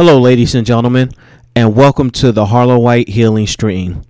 Hello, 0.00 0.20
ladies 0.20 0.54
and 0.54 0.64
gentlemen, 0.64 1.10
and 1.56 1.74
welcome 1.74 2.08
to 2.12 2.30
the 2.30 2.46
Harlow 2.46 2.78
White 2.78 3.08
Healing 3.08 3.48
Stream. 3.48 4.02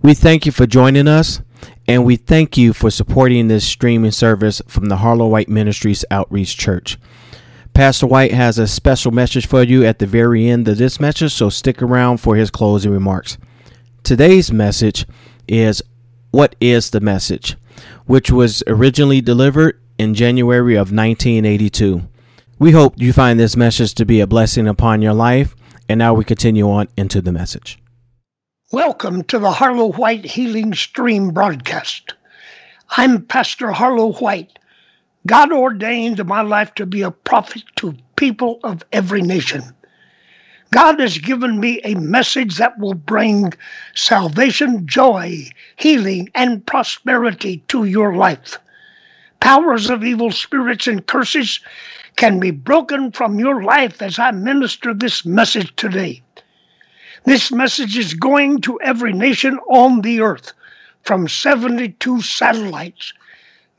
We 0.00 0.14
thank 0.14 0.46
you 0.46 0.52
for 0.52 0.66
joining 0.66 1.06
us, 1.06 1.42
and 1.86 2.02
we 2.06 2.16
thank 2.16 2.56
you 2.56 2.72
for 2.72 2.90
supporting 2.90 3.48
this 3.48 3.68
streaming 3.68 4.12
service 4.12 4.62
from 4.66 4.86
the 4.86 4.96
Harlow 4.96 5.26
White 5.26 5.50
Ministries 5.50 6.02
Outreach 6.10 6.56
Church. 6.56 6.96
Pastor 7.74 8.06
White 8.06 8.32
has 8.32 8.58
a 8.58 8.66
special 8.66 9.12
message 9.12 9.46
for 9.46 9.62
you 9.62 9.84
at 9.84 9.98
the 9.98 10.06
very 10.06 10.48
end 10.48 10.66
of 10.66 10.78
this 10.78 10.98
message, 10.98 11.34
so 11.34 11.50
stick 11.50 11.82
around 11.82 12.20
for 12.20 12.36
his 12.36 12.50
closing 12.50 12.90
remarks. 12.90 13.36
Today's 14.02 14.50
message 14.50 15.04
is 15.46 15.82
What 16.30 16.56
is 16.58 16.88
the 16.88 17.00
Message? 17.00 17.58
which 18.06 18.30
was 18.30 18.62
originally 18.66 19.20
delivered 19.20 19.78
in 19.98 20.14
January 20.14 20.72
of 20.74 20.90
1982. 20.90 22.08
We 22.56 22.70
hope 22.70 22.94
you 22.98 23.12
find 23.12 23.38
this 23.38 23.56
message 23.56 23.94
to 23.94 24.04
be 24.04 24.20
a 24.20 24.28
blessing 24.28 24.68
upon 24.68 25.02
your 25.02 25.12
life, 25.12 25.56
and 25.88 25.98
now 25.98 26.14
we 26.14 26.24
continue 26.24 26.70
on 26.70 26.86
into 26.96 27.20
the 27.20 27.32
message. 27.32 27.80
Welcome 28.70 29.24
to 29.24 29.40
the 29.40 29.50
Harlow 29.50 29.90
White 29.90 30.24
Healing 30.24 30.72
Stream 30.72 31.30
broadcast. 31.30 32.14
I'm 32.90 33.22
Pastor 33.22 33.72
Harlow 33.72 34.12
White. 34.12 34.56
God 35.26 35.50
ordained 35.50 36.24
my 36.26 36.42
life 36.42 36.72
to 36.76 36.86
be 36.86 37.02
a 37.02 37.10
prophet 37.10 37.64
to 37.76 37.96
people 38.14 38.60
of 38.62 38.84
every 38.92 39.20
nation. 39.20 39.64
God 40.70 41.00
has 41.00 41.18
given 41.18 41.58
me 41.58 41.80
a 41.82 41.96
message 41.96 42.58
that 42.58 42.78
will 42.78 42.94
bring 42.94 43.52
salvation, 43.96 44.86
joy, 44.86 45.48
healing, 45.74 46.28
and 46.36 46.64
prosperity 46.64 47.64
to 47.66 47.84
your 47.84 48.14
life. 48.14 48.58
Powers 49.40 49.90
of 49.90 50.04
evil 50.04 50.30
spirits 50.30 50.86
and 50.86 51.04
curses 51.04 51.58
can 52.16 52.40
be 52.40 52.50
broken 52.50 53.12
from 53.12 53.38
your 53.38 53.62
life 53.62 54.00
as 54.02 54.18
I 54.18 54.30
minister 54.30 54.94
this 54.94 55.24
message 55.24 55.74
today. 55.76 56.22
This 57.24 57.50
message 57.50 57.96
is 57.96 58.14
going 58.14 58.60
to 58.62 58.80
every 58.80 59.12
nation 59.12 59.58
on 59.68 60.02
the 60.02 60.20
earth 60.20 60.52
from 61.02 61.28
72 61.28 62.20
satellites. 62.22 63.12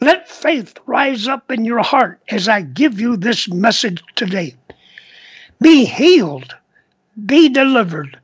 Let 0.01 0.29
faith 0.29 0.77
rise 0.85 1.27
up 1.27 1.51
in 1.51 1.65
your 1.65 1.83
heart 1.83 2.19
as 2.29 2.47
I 2.47 2.61
give 2.61 2.99
you 2.99 3.17
this 3.17 3.49
message 3.49 4.03
today. 4.15 4.55
Be 5.61 5.85
healed 5.85 6.53
be 7.25 7.49
delivered, 7.49 8.19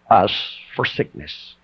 us 0.09 0.57
for 0.75 0.85
sickness. 0.85 1.55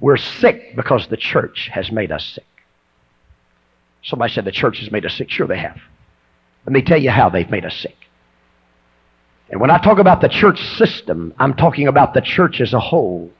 We're 0.00 0.16
sick 0.16 0.74
because 0.74 1.06
the 1.06 1.16
church 1.16 1.68
has 1.72 1.92
made 1.92 2.10
us 2.10 2.24
sick. 2.24 2.44
Somebody 4.02 4.32
said 4.32 4.44
the 4.44 4.52
church 4.52 4.80
has 4.80 4.90
made 4.90 5.06
us 5.06 5.14
sick. 5.14 5.30
Sure, 5.30 5.46
they 5.46 5.58
have. 5.58 5.78
Let 6.66 6.72
me 6.72 6.82
tell 6.82 7.00
you 7.00 7.10
how 7.10 7.28
they've 7.28 7.50
made 7.50 7.64
us 7.64 7.76
sick. 7.76 7.96
And 9.50 9.60
when 9.60 9.70
I 9.70 9.78
talk 9.78 9.98
about 9.98 10.20
the 10.20 10.28
church 10.28 10.60
system, 10.76 11.34
I'm 11.38 11.54
talking 11.54 11.86
about 11.86 12.14
the 12.14 12.20
church 12.20 12.60
as 12.60 12.72
a 12.72 12.80
whole. 12.80 13.30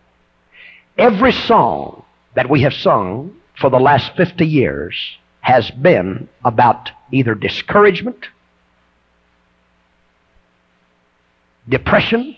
Every 0.98 1.32
song 1.32 2.04
that 2.34 2.48
we 2.50 2.62
have 2.62 2.74
sung 2.74 3.36
for 3.58 3.70
the 3.70 3.78
last 3.78 4.14
50 4.16 4.46
years 4.46 4.96
has 5.40 5.70
been 5.70 6.28
about 6.44 6.90
either 7.10 7.34
discouragement, 7.34 8.26
depression, 11.68 12.36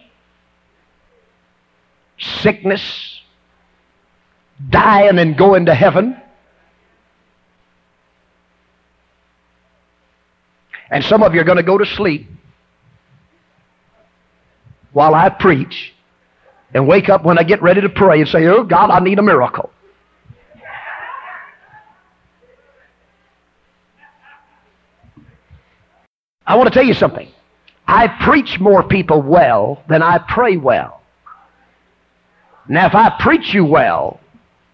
sickness, 2.18 3.20
dying 4.70 5.18
and 5.18 5.36
going 5.36 5.66
to 5.66 5.74
heaven. 5.74 6.20
And 10.90 11.04
some 11.04 11.22
of 11.22 11.34
you 11.34 11.40
are 11.40 11.44
going 11.44 11.56
to 11.56 11.62
go 11.62 11.78
to 11.78 11.86
sleep 11.86 12.28
while 14.92 15.14
I 15.14 15.28
preach 15.28 15.93
and 16.74 16.86
wake 16.86 17.08
up 17.08 17.24
when 17.24 17.38
I 17.38 17.42
get 17.44 17.62
ready 17.62 17.80
to 17.80 17.88
pray 17.88 18.20
and 18.20 18.28
say, 18.28 18.46
Oh 18.46 18.64
God, 18.64 18.90
I 18.90 18.98
need 19.00 19.18
a 19.18 19.22
miracle. 19.22 19.70
I 26.46 26.56
want 26.56 26.70
to 26.70 26.74
tell 26.74 26.84
you 26.84 26.94
something. 26.94 27.30
I 27.86 28.08
preach 28.24 28.60
more 28.60 28.82
people 28.82 29.22
well 29.22 29.82
than 29.88 30.02
I 30.02 30.18
pray 30.18 30.58
well. 30.58 31.00
Now, 32.68 32.86
if 32.86 32.94
I 32.94 33.16
preach 33.18 33.54
you 33.54 33.64
well, 33.64 34.20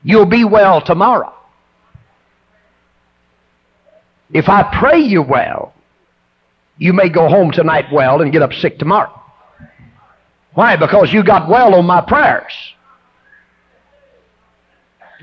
You'll 0.03 0.27
be 0.27 0.45
well 0.45 0.81
tomorrow. 0.81 1.35
If 4.33 4.49
I 4.49 4.63
pray 4.79 5.01
you 5.01 5.23
well, 5.23 5.75
you 6.79 6.93
may 6.93 7.09
go 7.09 7.29
home 7.29 7.51
tonight 7.51 7.87
well 7.93 8.23
and 8.23 8.33
get 8.33 8.43
up 8.43 8.53
sick 8.55 8.79
tomorrow. 8.79 9.20
Why? 10.61 10.77
Because 10.77 11.11
you 11.11 11.25
got 11.25 11.49
well 11.49 11.75
on 11.75 11.87
my 11.87 12.03
prayers. 12.03 12.53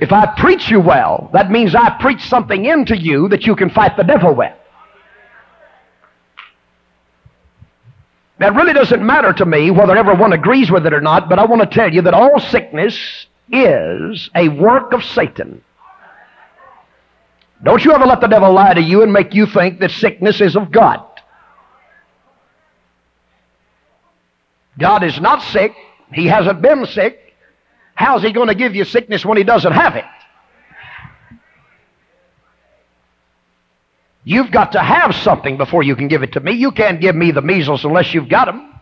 If 0.01 0.11
I 0.11 0.25
preach 0.35 0.67
you 0.67 0.79
well, 0.79 1.29
that 1.31 1.51
means 1.51 1.75
I 1.75 1.91
preach 2.01 2.27
something 2.27 2.65
into 2.65 2.97
you 2.97 3.29
that 3.29 3.45
you 3.45 3.55
can 3.55 3.69
fight 3.69 3.97
the 3.97 4.03
devil 4.03 4.33
with. 4.33 4.55
That 8.39 8.55
really 8.55 8.73
doesn't 8.73 9.05
matter 9.05 9.31
to 9.33 9.45
me 9.45 9.69
whether 9.69 9.95
everyone 9.95 10.33
agrees 10.33 10.71
with 10.71 10.87
it 10.87 10.93
or 10.95 11.01
not, 11.01 11.29
but 11.29 11.37
I 11.37 11.45
want 11.45 11.61
to 11.61 11.67
tell 11.67 11.93
you 11.93 12.01
that 12.01 12.15
all 12.15 12.39
sickness 12.39 12.97
is 13.51 14.31
a 14.33 14.49
work 14.49 14.91
of 14.91 15.03
Satan. 15.03 15.63
Don't 17.61 17.85
you 17.85 17.93
ever 17.93 18.07
let 18.07 18.21
the 18.21 18.27
devil 18.27 18.51
lie 18.51 18.73
to 18.73 18.81
you 18.81 19.03
and 19.03 19.13
make 19.13 19.35
you 19.35 19.45
think 19.45 19.81
that 19.81 19.91
sickness 19.91 20.41
is 20.41 20.55
of 20.55 20.71
God. 20.71 21.06
God 24.77 25.03
is 25.03 25.19
not 25.19 25.41
sick. 25.41 25.73
He 26.13 26.27
hasn't 26.27 26.61
been 26.61 26.85
sick. 26.85 27.19
How's 27.95 28.21
he 28.21 28.31
going 28.31 28.47
to 28.47 28.55
give 28.55 28.75
you 28.75 28.85
sickness 28.85 29.25
when 29.25 29.37
he 29.37 29.43
doesn't 29.43 29.73
have 29.73 29.95
it? 29.95 30.05
You've 34.23 34.51
got 34.51 34.73
to 34.73 34.81
have 34.81 35.15
something 35.15 35.57
before 35.57 35.83
you 35.83 35.95
can 35.95 36.09
give 36.09 36.21
it 36.21 36.33
to 36.33 36.41
me. 36.41 36.51
You 36.51 36.71
can't 36.71 36.99
give 36.99 37.15
me 37.15 37.31
the 37.31 37.41
measles 37.41 37.85
unless 37.85 38.13
you've 38.13 38.29
got 38.29 38.45
them. 38.45 38.73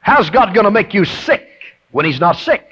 How's 0.00 0.30
God 0.30 0.54
going 0.54 0.64
to 0.64 0.70
make 0.70 0.94
you 0.94 1.04
sick 1.04 1.46
when 1.90 2.06
He's 2.06 2.20
not 2.20 2.36
sick? 2.36 2.66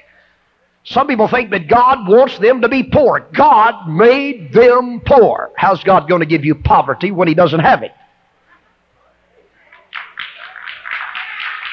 Some 0.83 1.07
people 1.07 1.27
think 1.27 1.51
that 1.51 1.67
God 1.67 2.07
wants 2.07 2.39
them 2.39 2.61
to 2.61 2.69
be 2.69 2.83
poor. 2.83 3.27
God 3.33 3.87
made 3.87 4.51
them 4.51 5.01
poor. 5.05 5.51
How's 5.55 5.83
God 5.83 6.09
going 6.09 6.21
to 6.21 6.25
give 6.25 6.43
you 6.43 6.55
poverty 6.55 7.11
when 7.11 7.27
He 7.27 7.33
doesn't 7.33 7.59
have 7.59 7.83
it? 7.83 7.91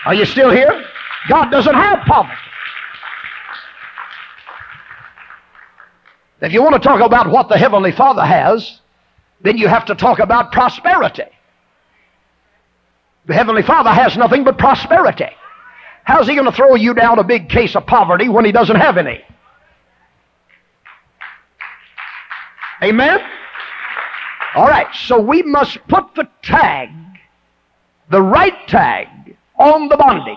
Are 0.05 0.15
you 0.15 0.25
still 0.25 0.51
here? 0.51 0.85
God 1.29 1.51
doesn't 1.51 1.75
have 1.75 2.01
poverty. 2.07 2.39
If 6.41 6.53
you 6.53 6.61
want 6.61 6.75
to 6.75 6.81
talk 6.81 7.01
about 7.01 7.31
what 7.31 7.49
the 7.49 7.57
Heavenly 7.57 7.93
Father 7.93 8.25
has, 8.25 8.81
then 9.43 9.57
you 9.57 9.69
have 9.69 9.85
to 9.87 9.95
talk 9.95 10.19
about 10.19 10.51
prosperity. 10.51 11.23
The 13.27 13.35
Heavenly 13.35 13.63
Father 13.63 13.91
has 13.91 14.17
nothing 14.17 14.43
but 14.43 14.59
prosperity. 14.59 15.29
How's 16.03 16.27
He 16.27 16.35
going 16.35 16.47
to 16.47 16.53
throw 16.53 16.75
you 16.75 16.95
down 16.95 17.21
a 17.21 17.25
big 17.25 17.49
case 17.49 17.77
of 17.77 17.87
poverty 17.87 18.29
when 18.29 18.45
He 18.45 18.51
doesn't 18.51 18.75
have 18.75 18.97
any? 18.97 19.23
Amen? 22.83 23.21
All 24.57 24.67
right, 24.67 24.93
so 24.95 25.21
we 25.21 25.43
must 25.45 25.79
put 25.87 26.17
the 26.17 26.29
tag, 26.43 26.91
the 28.11 28.21
right 28.21 28.67
tag, 28.67 29.07
on 29.63 29.89
the 29.89 29.97
bondage. 29.97 30.37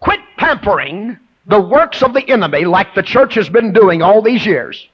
Quit 0.00 0.20
pampering 0.38 1.18
the 1.46 1.60
works 1.60 2.02
of 2.02 2.14
the 2.14 2.26
enemy 2.28 2.64
like 2.64 2.94
the 2.94 3.02
church 3.02 3.34
has 3.34 3.48
been 3.48 3.72
doing 3.72 4.02
all 4.02 4.22
these 4.22 4.44
years. 4.46 4.88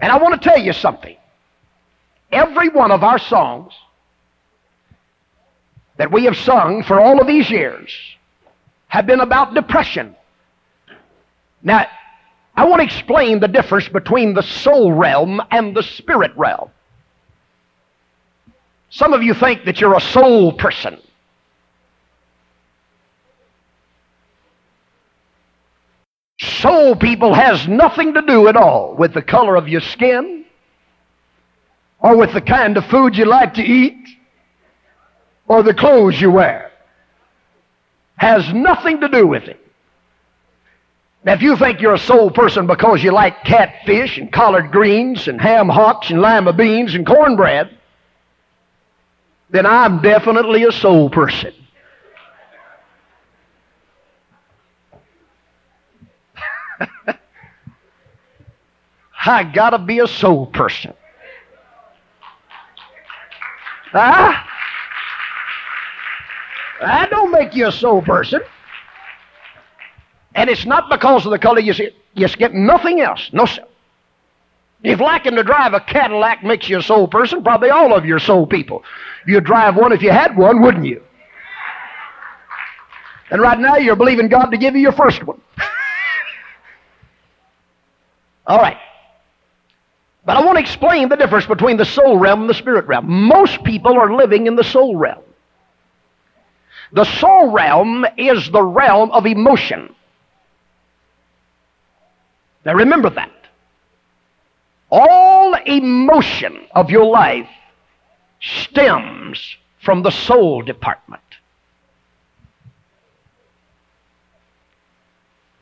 And 0.00 0.10
I 0.10 0.18
want 0.18 0.40
to 0.40 0.48
tell 0.48 0.58
you 0.58 0.72
something. 0.72 1.16
Every 2.32 2.70
one 2.70 2.90
of 2.90 3.04
our 3.04 3.18
songs 3.18 3.72
that 5.98 6.10
we 6.10 6.24
have 6.24 6.36
sung 6.36 6.82
for 6.82 6.98
all 6.98 7.20
of 7.20 7.26
these 7.26 7.50
years 7.50 7.92
have 8.88 9.06
been 9.06 9.20
about 9.20 9.54
depression. 9.54 10.16
Now, 11.62 11.86
I 12.56 12.64
want 12.64 12.80
to 12.80 12.84
explain 12.84 13.40
the 13.40 13.48
difference 13.48 13.88
between 13.88 14.34
the 14.34 14.42
soul 14.42 14.92
realm 14.92 15.40
and 15.50 15.76
the 15.76 15.82
spirit 15.82 16.32
realm. 16.36 16.70
Some 18.92 19.14
of 19.14 19.22
you 19.22 19.32
think 19.32 19.64
that 19.64 19.80
you're 19.80 19.96
a 19.96 20.00
soul 20.00 20.52
person. 20.52 20.98
Soul 26.38 26.94
people 26.96 27.32
has 27.32 27.66
nothing 27.66 28.12
to 28.12 28.20
do 28.20 28.48
at 28.48 28.56
all 28.56 28.94
with 28.94 29.14
the 29.14 29.22
color 29.22 29.56
of 29.56 29.66
your 29.66 29.80
skin 29.80 30.44
or 32.00 32.18
with 32.18 32.34
the 32.34 32.42
kind 32.42 32.76
of 32.76 32.84
food 32.86 33.16
you 33.16 33.24
like 33.24 33.54
to 33.54 33.62
eat 33.62 34.06
or 35.48 35.62
the 35.62 35.72
clothes 35.72 36.20
you 36.20 36.30
wear. 36.30 36.70
Has 38.16 38.52
nothing 38.52 39.00
to 39.00 39.08
do 39.08 39.26
with 39.26 39.44
it. 39.44 39.58
Now, 41.24 41.32
if 41.32 41.40
you 41.40 41.56
think 41.56 41.80
you're 41.80 41.94
a 41.94 41.98
soul 41.98 42.30
person 42.30 42.66
because 42.66 43.02
you 43.02 43.10
like 43.10 43.42
catfish 43.44 44.18
and 44.18 44.30
collard 44.30 44.70
greens 44.70 45.28
and 45.28 45.40
ham 45.40 45.70
hocks 45.70 46.10
and 46.10 46.20
lima 46.20 46.52
beans 46.52 46.94
and 46.94 47.06
cornbread, 47.06 47.78
then 49.52 49.66
I'm 49.66 50.00
definitely 50.00 50.64
a 50.64 50.72
soul 50.72 51.10
person. 51.10 51.52
I 59.24 59.44
gotta 59.44 59.78
be 59.78 60.00
a 60.00 60.08
soul 60.08 60.46
person. 60.46 60.94
Ah. 63.94 64.32
Huh? 64.32 64.48
That 66.86 67.10
don't 67.10 67.30
make 67.30 67.54
you 67.54 67.68
a 67.68 67.72
soul 67.72 68.00
person. 68.02 68.40
And 70.34 70.48
it's 70.48 70.64
not 70.64 70.88
because 70.90 71.26
of 71.26 71.30
the 71.30 71.38
color 71.38 71.60
you 71.60 71.74
see. 71.74 71.90
You 72.14 72.26
get 72.28 72.54
nothing 72.54 73.02
else. 73.02 73.28
No, 73.32 73.44
sir. 73.44 73.62
If 74.82 75.00
liking 75.00 75.36
to 75.36 75.44
drive 75.44 75.74
a 75.74 75.80
Cadillac 75.80 76.42
makes 76.42 76.68
you 76.68 76.78
a 76.78 76.82
soul 76.82 77.06
person, 77.06 77.42
probably 77.42 77.70
all 77.70 77.94
of 77.94 78.04
you 78.04 78.16
are 78.16 78.20
soul 78.20 78.46
people. 78.46 78.82
You'd 79.26 79.44
drive 79.44 79.76
one 79.76 79.92
if 79.92 80.02
you 80.02 80.10
had 80.10 80.36
one, 80.36 80.60
wouldn't 80.60 80.84
you? 80.84 81.02
And 83.30 83.40
right 83.40 83.58
now 83.58 83.76
you're 83.76 83.96
believing 83.96 84.28
God 84.28 84.46
to 84.46 84.58
give 84.58 84.74
you 84.74 84.82
your 84.82 84.92
first 84.92 85.24
one. 85.24 85.40
all 88.46 88.58
right. 88.58 88.76
But 90.24 90.36
I 90.36 90.44
want 90.44 90.56
to 90.56 90.62
explain 90.62 91.08
the 91.08 91.16
difference 91.16 91.46
between 91.46 91.76
the 91.76 91.84
soul 91.84 92.18
realm 92.18 92.42
and 92.42 92.50
the 92.50 92.54
spirit 92.54 92.86
realm. 92.86 93.08
Most 93.08 93.62
people 93.64 93.98
are 93.98 94.14
living 94.14 94.46
in 94.46 94.56
the 94.56 94.64
soul 94.64 94.96
realm. 94.96 95.22
The 96.92 97.04
soul 97.04 97.50
realm 97.50 98.04
is 98.16 98.50
the 98.50 98.62
realm 98.62 99.10
of 99.12 99.26
emotion. 99.26 99.94
Now 102.64 102.74
remember 102.74 103.10
that. 103.10 103.41
All 104.94 105.54
emotion 105.54 106.66
of 106.72 106.90
your 106.90 107.06
life 107.06 107.48
stems 108.42 109.56
from 109.80 110.02
the 110.02 110.10
soul 110.10 110.60
department. 110.60 111.22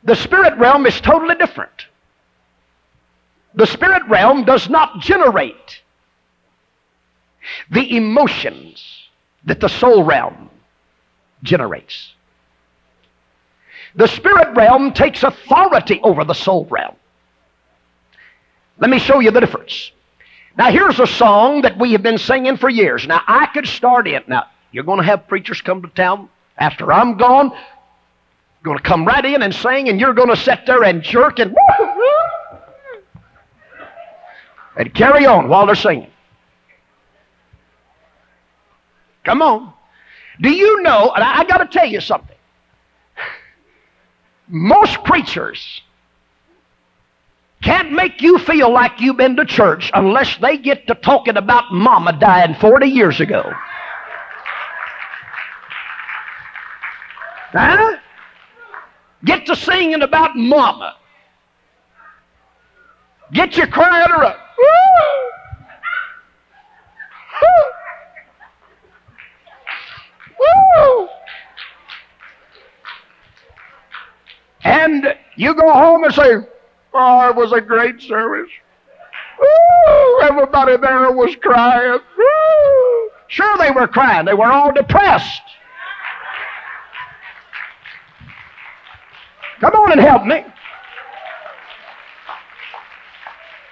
The 0.03 0.15
spirit 0.15 0.57
realm 0.57 0.85
is 0.85 0.99
totally 0.99 1.35
different. 1.35 1.87
The 3.53 3.67
spirit 3.67 4.03
realm 4.09 4.43
does 4.43 4.69
not 4.69 4.99
generate 4.99 5.81
the 7.69 7.95
emotions 7.95 8.83
that 9.45 9.61
the 9.61 9.69
soul 9.69 10.03
realm 10.03 10.49
generates. 11.41 12.15
The 13.95 14.07
spirit 14.07 14.57
realm 14.57 14.91
takes 14.91 15.23
authority 15.23 16.01
over 16.03 16.25
the 16.25 16.33
soul 16.33 16.65
realm. 16.65 16.95
Let 18.81 18.89
me 18.89 18.97
show 18.97 19.19
you 19.19 19.29
the 19.29 19.39
difference. 19.39 19.91
Now, 20.57 20.71
here's 20.71 20.99
a 20.99 21.05
song 21.05 21.61
that 21.61 21.77
we 21.77 21.93
have 21.93 22.01
been 22.01 22.17
singing 22.17 22.57
for 22.57 22.67
years. 22.67 23.07
Now, 23.07 23.21
I 23.27 23.45
could 23.45 23.67
start 23.67 24.07
it. 24.07 24.27
Now, 24.27 24.47
you're 24.71 24.83
going 24.83 24.97
to 24.97 25.05
have 25.05 25.27
preachers 25.27 25.61
come 25.61 25.83
to 25.83 25.87
town 25.87 26.29
after 26.57 26.91
I'm 26.91 27.15
gone, 27.15 27.55
going 28.63 28.77
to 28.77 28.83
come 28.83 29.05
right 29.05 29.23
in 29.23 29.43
and 29.43 29.53
sing, 29.53 29.87
and 29.87 29.99
you're 29.99 30.15
going 30.15 30.29
to 30.29 30.35
sit 30.35 30.65
there 30.65 30.83
and 30.83 31.03
jerk 31.03 31.39
and 31.39 31.55
and 34.75 34.93
carry 34.93 35.25
on 35.25 35.47
while 35.47 35.67
they're 35.67 35.75
singing. 35.75 36.09
Come 39.23 39.41
on. 39.43 39.73
Do 40.41 40.49
you 40.49 40.81
know, 40.81 41.11
and 41.13 41.23
I, 41.23 41.39
I 41.39 41.43
got 41.43 41.59
to 41.59 41.65
tell 41.67 41.85
you 41.85 42.01
something. 42.01 42.35
Most 44.47 45.03
preachers 45.03 45.81
can't 47.61 47.91
make 47.91 48.21
you 48.21 48.39
feel 48.39 48.71
like 48.71 48.99
you've 48.99 49.17
been 49.17 49.35
to 49.35 49.45
church 49.45 49.91
unless 49.93 50.37
they 50.37 50.57
get 50.57 50.87
to 50.87 50.95
talking 50.95 51.37
about 51.37 51.71
mama 51.71 52.13
dying 52.13 52.55
40 52.55 52.87
years 52.87 53.19
ago. 53.19 53.51
Huh? 57.51 57.97
Get 59.25 59.45
to 59.45 59.55
singing 59.55 60.01
about 60.01 60.35
mama. 60.35 60.95
Get 63.31 63.55
you 63.55 63.67
crying 63.67 64.09
her 64.09 64.25
up. 64.25 64.37
Woo! 64.57 65.29
And 74.63 75.15
you 75.35 75.53
go 75.53 75.71
home 75.71 76.03
and 76.03 76.13
say, 76.13 76.37
Oh, 76.93 77.29
it 77.29 77.35
was 77.35 77.53
a 77.53 77.61
great 77.61 78.01
service. 78.01 78.49
Woo! 79.39 80.19
Everybody 80.23 80.77
there 80.77 81.11
was 81.11 81.35
crying. 81.37 81.99
Woo! 82.17 83.09
Sure, 83.27 83.57
they 83.57 83.71
were 83.71 83.87
crying. 83.87 84.25
They 84.25 84.33
were 84.33 84.51
all 84.51 84.73
depressed. 84.73 85.41
Come 89.61 89.73
on 89.75 89.91
and 89.93 90.01
help 90.01 90.25
me. 90.25 90.43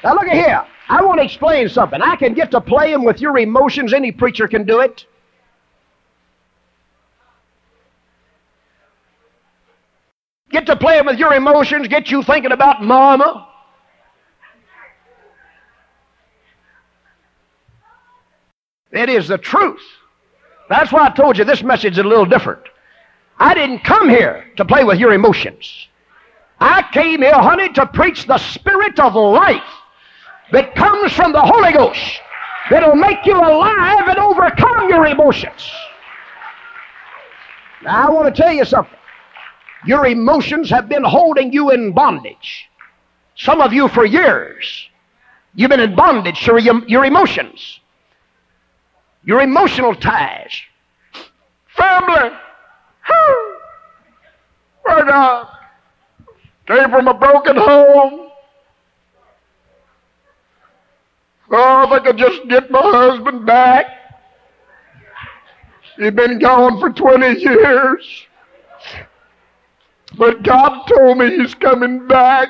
Now, 0.03 0.13
look 0.13 0.27
at 0.27 0.33
here. 0.33 0.65
I 0.88 1.03
want 1.03 1.19
to 1.19 1.25
explain 1.25 1.67
something. 1.67 2.01
I 2.01 2.15
can 2.15 2.33
get 2.33 2.51
to 2.51 2.61
playing 2.61 3.03
with 3.03 3.19
your 3.19 3.38
emotions. 3.38 3.93
Any 3.93 4.11
preacher 4.11 4.47
can 4.47 4.65
do 4.65 4.79
it. 4.79 5.05
Get 10.51 10.65
to 10.65 10.75
playing 10.75 11.06
with 11.06 11.20
your 11.20 11.34
emotions, 11.34 11.88
get 11.88 12.10
you 12.10 12.24
thinking 12.24 12.51
about 12.51 12.84
mama. 12.84 13.48
It 18.91 19.10
is 19.10 19.27
the 19.27 19.38
truth. 19.38 19.82
That's 20.68 20.91
why 20.91 21.08
I 21.08 21.10
told 21.12 21.38
you 21.38 21.46
this 21.46 21.63
message 21.63 21.94
is 21.94 22.00
a 22.00 22.03
little 22.03 22.25
different. 22.25 22.62
I 23.38 23.53
didn't 23.53 23.84
come 23.84 24.10
here 24.10 24.46
to 24.58 24.65
play 24.65 24.84
with 24.84 25.00
your 25.00 25.13
emotions. 25.13 25.88
I 26.60 26.84
came 26.91 27.22
here, 27.22 27.34
honey, 27.34 27.70
to 27.74 27.86
preach 27.86 28.25
the 28.25 28.38
spirit 28.38 29.00
of 29.00 29.15
life 29.15 29.63
that 30.51 30.75
comes 30.75 31.13
from 31.13 31.32
the 31.32 31.41
Holy 31.41 31.72
Ghost 31.72 32.20
that'll 32.70 32.96
make 32.96 33.25
you 33.25 33.38
alive 33.38 34.08
and 34.08 34.18
overcome 34.18 34.89
your 34.89 35.06
emotions. 35.08 35.72
Now, 37.84 38.08
I 38.08 38.12
want 38.12 38.34
to 38.34 38.41
tell 38.41 38.51
you 38.51 38.65
something. 38.65 38.99
Your 39.86 40.05
emotions 40.05 40.69
have 40.69 40.89
been 40.89 41.03
holding 41.03 41.53
you 41.53 41.71
in 41.71 41.93
bondage. 41.93 42.69
Some 43.36 43.62
of 43.62 43.71
you 43.71 43.88
for 43.88 44.05
years. 44.05 44.89
You've 45.55 45.69
been 45.69 45.79
in 45.79 45.95
bondage 45.95 46.39
to 46.45 46.62
your, 46.62 46.86
your 46.88 47.05
emotions. 47.05 47.79
Your 49.24 49.41
emotional 49.41 49.95
ties. 49.95 50.51
Family. 51.75 52.31
My 54.86 55.01
God. 55.05 55.48
Came 56.67 56.89
from 56.89 57.07
a 57.07 57.13
broken 57.13 57.55
home. 57.55 58.29
Oh, 61.51 61.83
if 61.83 61.91
I 61.91 62.00
could 62.00 62.17
just 62.17 62.48
get 62.48 62.69
my 62.69 62.81
husband 62.81 63.45
back. 63.45 63.88
He'd 65.98 66.15
been 66.15 66.39
gone 66.39 66.79
for 66.79 66.91
20 66.91 67.39
years. 67.39 68.25
But 70.19 70.43
God 70.43 70.85
told 70.85 71.17
me 71.17 71.38
he's 71.38 71.55
coming 71.55 72.05
back. 72.05 72.49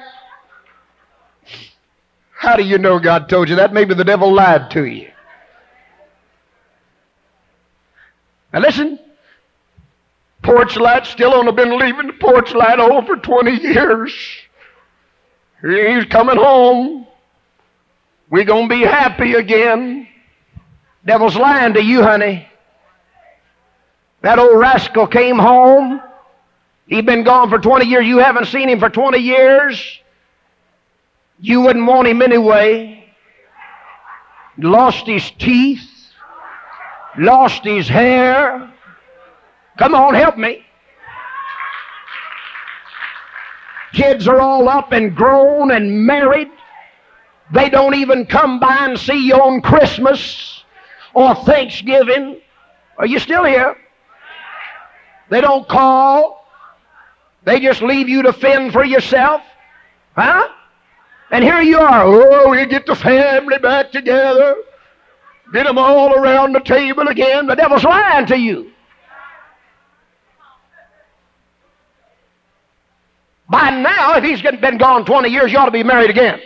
How 2.35 2.55
do 2.55 2.63
you 2.63 2.79
know 2.79 2.97
God 2.97 3.29
told 3.29 3.47
you 3.47 3.57
that? 3.57 3.73
Maybe 3.73 3.93
the 3.93 4.03
devil 4.03 4.33
lied 4.33 4.71
to 4.71 4.85
you. 4.85 5.11
Now 8.51 8.61
listen. 8.61 8.97
Porch 10.41 10.77
light 10.77 11.05
still 11.05 11.31
on. 11.35 11.47
I've 11.47 11.55
been 11.55 11.77
leaving 11.77 12.07
the 12.07 12.13
porch 12.13 12.55
light 12.55 12.79
on 12.79 13.05
for 13.05 13.17
20 13.17 13.51
years. 13.61 14.13
He's 15.61 16.05
coming 16.05 16.38
home. 16.38 17.05
We're 18.31 18.45
going 18.45 18.67
to 18.67 18.75
be 18.75 18.81
happy 18.81 19.33
again. 19.33 20.07
Devil's 21.05 21.35
lying 21.35 21.75
to 21.75 21.83
you, 21.83 22.01
honey. 22.01 22.47
That 24.21 24.39
old 24.39 24.57
rascal 24.57 25.05
came 25.05 25.38
home. 25.38 26.01
He'd 26.89 27.05
been 27.05 27.24
gone 27.24 27.50
for 27.50 27.60
20 27.60 27.86
years. 27.86 28.08
You 28.08 28.17
haven't 28.17 28.48
seen 28.48 28.67
him 28.67 28.79
for 28.79 28.89
20 28.89 29.19
years. 29.19 30.00
You 31.39 31.62
wouldn't 31.62 31.86
want 31.86 32.08
him 32.08 32.24
anyway. 32.24 33.13
Lost 34.58 35.05
his 35.05 35.29
teeth, 35.38 35.88
lost 37.17 37.63
his 37.63 37.88
hair. 37.88 38.74
Come 39.77 39.93
on, 39.93 40.15
help 40.15 40.36
me. 40.36 40.65
Kids 43.93 44.27
are 44.27 44.41
all 44.41 44.67
up 44.67 44.91
and 44.91 45.15
grown 45.15 45.72
and 45.72 46.05
married. 46.05 46.50
They 47.53 47.69
don't 47.69 47.96
even 47.96 48.25
come 48.25 48.60
by 48.60 48.77
and 48.81 49.00
see 49.00 49.27
you 49.27 49.36
on 49.36 49.62
Christmas 49.62 50.63
or 51.13 51.36
Thanksgiving. 51.36 52.41
Are 52.98 53.05
you 53.05 53.19
still 53.19 53.46
here? 53.46 53.75
They 55.29 55.39
don't 55.39 55.67
call. 55.67 56.38
They 57.50 57.60
just 57.60 57.82
leave 57.82 58.08
you 58.08 58.22
to 58.22 58.32
fend 58.32 58.74
for 58.74 58.84
yourself. 58.84 59.41
Huh? 60.15 60.48
And 61.32 61.44
here 61.44 61.60
you 61.62 61.79
are. 61.79 62.03
Oh, 62.06 62.51
we 62.51 62.63
get 62.68 62.86
the 62.86 62.96
family 62.96 63.58
back 63.58 63.91
together. 63.91 64.56
Get 65.51 65.65
them 65.65 65.79
all 65.79 66.13
around 66.13 66.53
the 66.53 66.60
table 66.60 67.08
again. 67.08 67.48
The 67.48 67.56
devil's 67.56 67.84
lying 67.84 68.27
to 68.27 68.38
you. 68.38 68.72
By 73.50 73.72
now, 73.72 74.15
if 74.18 74.24
he's 74.24 74.44
been 74.44 74.77
gone 74.77 75.03
20 75.06 75.29
years, 75.29 75.51
you 75.51 75.58
ought 75.58 75.65
to 75.65 75.72
be 75.72 75.82
married 75.82 76.12
again. 76.12 76.39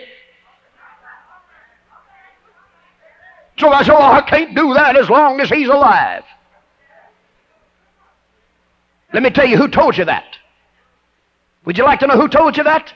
So 3.58 3.74
I 3.74 3.84
said, 3.84 3.92
well, 3.92 4.04
I 4.04 4.22
can't 4.22 4.56
do 4.56 4.74
that 4.76 4.96
as 4.96 5.10
long 5.10 5.42
as 5.42 5.50
he's 5.50 5.68
alive. 5.68 6.24
Let 9.12 9.22
me 9.22 9.32
tell 9.32 9.46
you 9.46 9.58
who 9.58 9.68
told 9.68 9.98
you 9.98 10.06
that. 10.06 10.38
Would 11.66 11.78
you 11.78 11.84
like 11.84 12.00
to 12.02 12.08
know 12.08 12.20
who 12.20 12.28
told 12.28 12.58
you 12.58 12.64
that? 12.64 12.94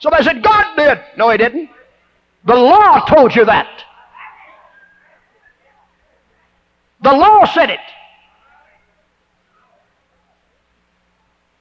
Somebody 0.00 0.24
said, 0.24 0.42
God 0.42 0.76
did. 0.76 0.98
No, 1.16 1.30
he 1.30 1.38
didn't. 1.38 1.70
The 2.44 2.54
law 2.54 3.04
told 3.06 3.34
you 3.34 3.44
that. 3.44 3.84
The 7.02 7.12
law 7.12 7.44
said 7.46 7.70
it. 7.70 7.80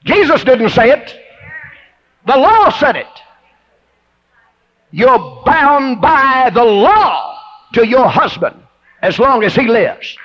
Jesus 0.06 0.44
didn't 0.44 0.70
say 0.70 0.92
it. 0.92 1.16
The 2.26 2.38
law 2.38 2.70
said 2.70 2.96
it. 2.96 3.08
You're 4.92 5.44
bound 5.46 6.02
by 6.02 6.50
the 6.54 6.64
law 6.64 7.40
to 7.74 7.86
your 7.86 8.08
husband 8.08 8.56
as 9.02 9.20
long 9.20 9.44
as 9.44 9.54
he 9.54 9.68
lives. 9.68 10.18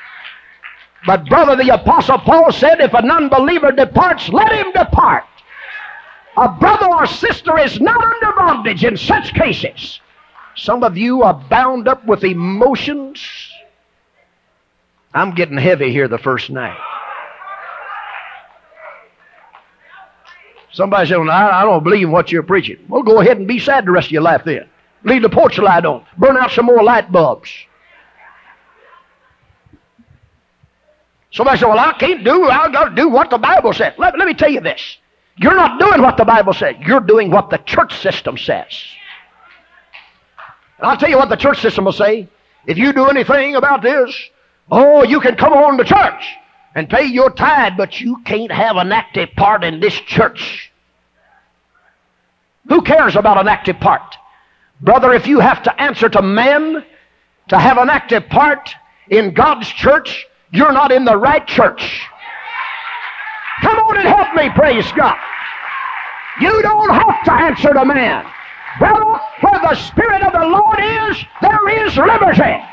But, 1.05 1.27
brother, 1.27 1.57
the 1.57 1.75
Apostle 1.75 2.19
Paul 2.19 2.53
said, 2.53 2.81
if 2.81 2.95
an 2.95 3.11
unbeliever 3.11 3.73
departs, 3.73 4.29
let 4.29 4.53
him 4.53 4.73
depart. 4.73 5.25
A 6.37 6.49
brother 6.49 6.87
or 6.87 7.07
sister 7.07 7.59
is 7.59 7.81
not 7.81 8.03
under 8.03 8.33
bondage 8.33 8.85
in 8.85 8.97
such 8.97 9.35
cases. 9.35 10.01
Some 10.57 10.83
of 10.83 10.97
you 10.97 11.23
are 11.23 11.35
bound 11.35 11.89
up 11.89 12.05
with 12.07 12.25
emotions. 12.25 13.23
I'm 15.15 15.35
getting 15.35 15.59
heavy 15.59 15.93
here 15.93 16.09
the 16.09 16.19
first 16.19 16.51
night. 16.51 16.79
Somebody 20.73 21.09
said, 21.09 21.19
well, 21.19 21.31
I, 21.31 21.63
don't 21.65 21.85
believe 21.85 22.09
what 22.09 22.33
you're 22.33 22.43
preaching. 22.43 22.79
Well, 22.89 23.03
go 23.03 23.21
ahead 23.21 23.37
and 23.37 23.47
be 23.47 23.59
sad 23.59 23.85
the 23.85 23.91
rest 23.91 24.07
of 24.07 24.13
your 24.13 24.23
life 24.23 24.43
then. 24.45 24.67
Leave 25.05 25.21
the 25.21 25.29
porch 25.29 25.59
light 25.59 25.85
on. 25.85 26.07
Burn 26.17 26.37
out 26.39 26.51
some 26.51 26.65
more 26.65 26.83
light 26.83 27.13
bulbs. 27.13 27.51
Somebody 31.31 31.59
said, 31.59 31.69
Well, 31.69 31.79
I 31.79 31.93
can't 31.95 32.25
do, 32.25 32.45
I've 32.49 32.73
got 32.73 32.91
to 32.91 32.95
do 32.95 33.09
what 33.09 33.29
the 33.31 33.39
Bible 33.39 33.73
says. 33.73 33.95
Let, 33.99 34.19
let 34.19 34.27
me 34.27 34.35
tell 34.35 34.51
you 34.51 34.61
this. 34.61 34.99
You're 35.43 35.57
not 35.57 35.81
doing 35.81 36.01
what 36.01 36.17
the 36.17 36.25
Bible 36.25 36.53
says. 36.53 36.77
You're 36.87 37.01
doing 37.01 37.31
what 37.31 37.51
the 37.51 37.59
church 37.59 37.99
system 37.99 38.39
says. 38.39 38.69
And 40.79 40.87
I'll 40.87 40.97
tell 40.97 41.11
you 41.11 41.19
what 41.19 41.31
the 41.31 41.37
church 41.37 41.61
system 41.61 41.85
will 41.85 41.93
say. 41.93 42.29
If 42.67 42.79
you 42.79 42.93
do 42.93 43.07
anything 43.07 43.57
about 43.57 43.83
this, 43.83 44.17
oh, 44.71 45.03
you 45.03 45.21
can 45.21 45.35
come 45.35 45.53
on 45.53 45.79
to 45.79 45.85
church 45.85 46.25
and 46.77 46.89
pay 46.89 47.07
your 47.07 47.31
tithe, 47.31 47.73
but 47.77 48.01
you 48.01 48.23
can't 48.25 48.53
have 48.53 48.77
an 48.77 48.93
active 48.93 49.31
part 49.37 49.65
in 49.65 49.81
this 49.81 49.95
church. 49.95 50.71
Who 52.69 52.83
cares 52.83 53.17
about 53.17 53.37
an 53.37 53.49
active 53.49 53.81
part? 53.81 54.17
Brother, 54.81 55.13
if 55.13 55.27
you 55.27 55.41
have 55.41 55.65
to 55.65 55.83
answer 55.83 56.09
to 56.09 56.23
men 56.23 56.85
to 57.49 57.59
have 57.59 57.79
an 57.79 57.91
active 57.91 58.29
part 58.29 58.71
in 59.11 59.35
God's 59.35 59.69
church, 59.69 60.25
you're 60.53 60.73
not 60.73 60.93
in 60.93 61.05
the 61.05 61.17
right 61.17 61.45
church. 61.47 62.01
Come 63.61 63.79
on 63.79 63.99
and 63.99 64.09
help 64.09 64.35
me, 64.35 64.51
praise 64.51 64.91
God. 64.93 65.17
You 66.41 66.63
don't 66.63 66.91
have 66.91 67.25
to 67.25 67.33
answer 67.33 67.75
to 67.75 67.85
man. 67.85 68.25
Brother, 68.79 69.05
where 69.41 69.61
the 69.61 69.75
Spirit 69.75 70.23
of 70.23 70.33
the 70.33 70.47
Lord 70.47 70.79
is, 70.81 71.25
there 71.43 71.87
is 71.87 71.97
liberty. 71.97 72.65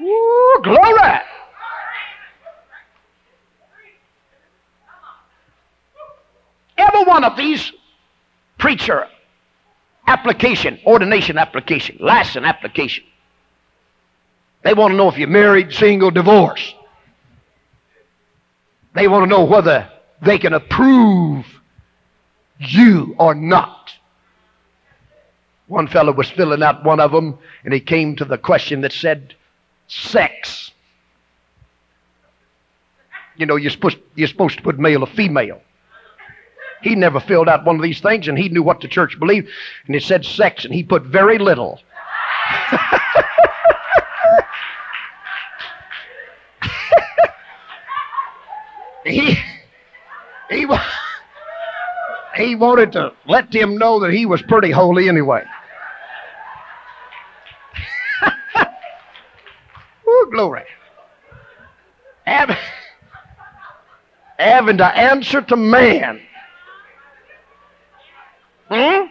Ooh, 0.00 0.60
glory. 0.62 1.20
Every 6.76 7.04
one 7.04 7.24
of 7.24 7.36
these 7.36 7.72
preacher 8.58 9.08
application, 10.06 10.78
ordination 10.86 11.36
application, 11.36 11.96
license 12.00 12.46
application. 12.46 13.04
They 14.68 14.74
want 14.74 14.92
to 14.92 14.96
know 14.98 15.08
if 15.08 15.16
you're 15.16 15.28
married, 15.28 15.72
single, 15.72 16.10
divorced. 16.10 16.74
They 18.94 19.08
want 19.08 19.24
to 19.24 19.26
know 19.26 19.44
whether 19.44 19.90
they 20.20 20.38
can 20.38 20.52
approve 20.52 21.46
you 22.58 23.16
or 23.18 23.34
not. 23.34 23.94
One 25.68 25.88
fellow 25.88 26.12
was 26.12 26.28
filling 26.28 26.62
out 26.62 26.84
one 26.84 27.00
of 27.00 27.12
them, 27.12 27.38
and 27.64 27.72
he 27.72 27.80
came 27.80 28.14
to 28.16 28.26
the 28.26 28.36
question 28.36 28.82
that 28.82 28.92
said, 28.92 29.34
sex. 29.86 30.70
You 33.38 33.46
know, 33.46 33.56
you're 33.56 33.70
supposed, 33.70 33.96
you're 34.16 34.28
supposed 34.28 34.58
to 34.58 34.62
put 34.62 34.78
male 34.78 35.02
or 35.02 35.06
female. 35.06 35.62
He 36.82 36.94
never 36.94 37.20
filled 37.20 37.48
out 37.48 37.64
one 37.64 37.76
of 37.76 37.82
these 37.82 38.00
things, 38.02 38.28
and 38.28 38.38
he 38.38 38.50
knew 38.50 38.62
what 38.62 38.82
the 38.82 38.88
church 38.88 39.18
believed, 39.18 39.48
and 39.86 39.96
it 39.96 40.02
said 40.02 40.26
sex, 40.26 40.66
and 40.66 40.74
he 40.74 40.82
put 40.82 41.04
very 41.04 41.38
little. 41.38 41.80
he, 49.08 49.36
he, 50.50 50.66
he 52.36 52.54
wanted 52.54 52.92
to 52.92 53.12
let 53.26 53.50
them 53.50 53.78
know 53.78 54.00
that 54.00 54.12
he 54.12 54.26
was 54.26 54.42
pretty 54.42 54.70
holy 54.70 55.08
anyway. 55.08 55.44
Ooh, 60.08 60.28
glory. 60.30 60.64
Having, 62.26 62.56
having 64.38 64.76
to 64.78 64.86
answer 64.86 65.40
to 65.42 65.56
man 65.56 66.20
Hmm? 68.68 69.06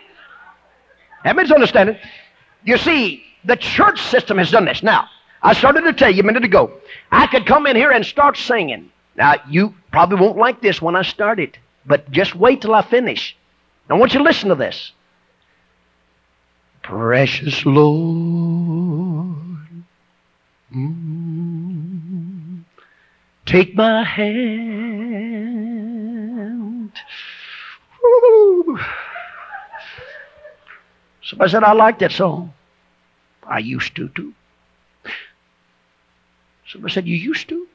Everybody's 1.26 1.52
understanding. 1.52 1.98
You 2.64 2.78
see, 2.78 3.24
the 3.44 3.56
church 3.56 4.02
system 4.02 4.38
has 4.38 4.52
done 4.52 4.66
this. 4.66 4.84
Now, 4.84 5.10
I 5.42 5.54
started 5.54 5.82
to 5.82 5.94
tell 5.94 6.12
you 6.12 6.22
a 6.22 6.26
minute 6.26 6.44
ago, 6.44 6.72
I 7.12 7.28
could 7.28 7.46
come 7.46 7.66
in 7.68 7.76
here 7.76 7.92
and 7.92 8.06
start 8.06 8.38
singing. 8.38 8.92
Now, 9.18 9.36
you 9.50 9.74
probably 9.92 10.20
won't 10.20 10.38
like 10.38 10.62
this 10.62 10.82
when 10.82 10.96
I 10.96 11.02
start 11.02 11.40
it, 11.40 11.58
but 11.86 12.10
just 12.12 12.36
wait 12.36 12.62
till 12.62 12.76
I 12.76 12.84
finish. 12.84 13.36
I 13.90 13.96
want 13.96 14.14
you 14.14 14.20
to 14.20 14.24
listen 14.24 14.50
to 14.50 14.56
this. 14.56 14.92
Precious 16.84 17.66
Lord, 17.66 19.48
mm, 20.74 22.64
Take 23.46 23.76
my 23.76 24.04
hand. 24.04 24.38
Woo. 28.04 28.78
Somebody 31.24 31.52
said, 31.52 31.64
I 31.64 31.72
like 31.72 32.00
that 32.00 32.12
song. 32.12 32.54
I 33.44 33.60
used 33.60 33.96
to, 33.96 34.10
too. 34.10 34.34
Somebody 36.68 36.94
said, 36.94 37.08
You 37.08 37.16
used 37.16 37.48
to? 37.50 37.68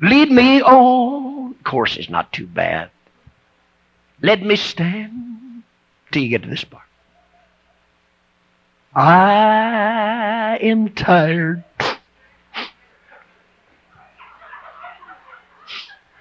Lead 0.00 0.30
me 0.30 0.62
on. 0.62 1.54
Of 1.56 1.64
Course 1.64 1.96
is 1.96 2.08
not 2.08 2.32
too 2.32 2.46
bad. 2.46 2.90
Let 4.22 4.42
me 4.42 4.56
stand 4.56 5.62
till 6.10 6.22
you 6.22 6.28
get 6.28 6.42
to 6.42 6.48
this 6.48 6.64
part. 6.64 6.84
I 8.94 10.58
am 10.62 10.90
tired. 10.90 11.64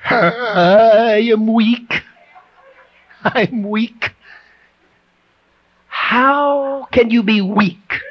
I 0.09 1.29
am 1.31 1.47
weak. 1.53 2.03
I'm 3.23 3.63
weak. 3.63 4.11
How 5.87 6.87
can 6.91 7.09
you 7.09 7.23
be 7.23 7.41
weak? 7.41 8.01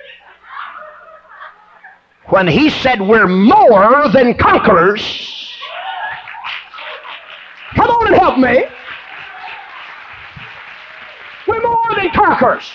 When 2.26 2.48
he 2.48 2.70
said 2.70 3.00
we're 3.00 3.28
more 3.28 4.08
than 4.08 4.34
conquerors. 4.34 5.50
Come 7.74 7.90
on 7.90 8.06
and 8.08 8.16
help 8.16 8.38
me. 8.38 8.64
We're 11.46 11.62
more 11.62 11.94
than 11.96 12.10
conquerors. 12.10 12.70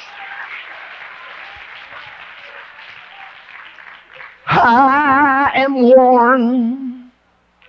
I 4.45 5.51
am 5.55 5.81
worn 5.81 7.11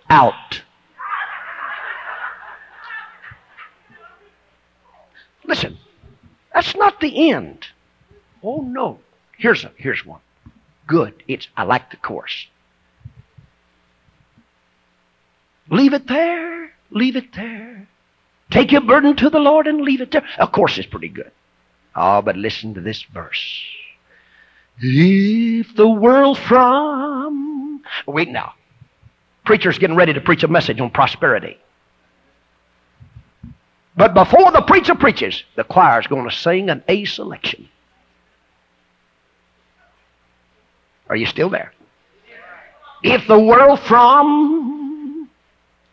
out. 0.09 0.63
Listen, 5.45 5.79
that's 6.53 6.75
not 6.75 7.01
the 7.01 7.31
end. 7.31 7.67
Oh 8.43 8.61
no. 8.63 8.99
Here's 9.39 9.65
a, 9.65 9.73
here's 9.77 10.05
one. 10.05 10.21
Good. 10.91 11.23
It's 11.29 11.47
I 11.57 11.63
like 11.63 11.93
the 11.93 11.97
course. 11.97 12.49
Leave 15.71 15.93
it 15.93 16.09
there. 16.09 16.73
Leave 16.91 17.15
it 17.15 17.33
there. 17.33 17.87
Take 18.51 18.73
your 18.73 18.81
burden 18.81 19.15
to 19.15 19.31
the 19.31 19.39
Lord 19.39 19.69
and 19.69 19.83
leave 19.83 20.01
it 20.01 20.11
there. 20.11 20.27
Of 20.41 20.51
course, 20.51 20.79
it's 20.79 20.89
pretty 20.89 21.07
good. 21.07 21.31
Oh, 21.95 22.23
but 22.23 22.37
listen 22.37 22.75
to 22.75 22.81
this 22.81 23.05
verse. 23.05 23.63
If 24.81 25.77
the 25.77 25.89
world 25.89 26.39
from. 26.39 27.85
Wait 28.09 28.29
now. 28.29 28.55
Preacher's 29.45 29.79
getting 29.79 29.95
ready 29.95 30.13
to 30.13 30.21
preach 30.21 30.43
a 30.43 30.49
message 30.49 30.81
on 30.81 30.91
prosperity. 30.91 31.57
But 33.97 34.13
before 34.13 34.51
the 34.51 34.63
preacher 34.63 34.97
preaches, 34.97 35.45
the 35.55 35.63
choir's 35.63 36.09
going 36.09 36.29
to 36.29 36.35
sing 36.35 36.69
an 36.69 36.83
A 36.89 37.05
selection. 37.05 37.69
Are 41.11 41.17
you 41.17 41.27
still 41.27 41.51
there? 41.51 41.73
If 43.03 43.27
the 43.27 43.39
world 43.39 43.81
from 43.81 45.29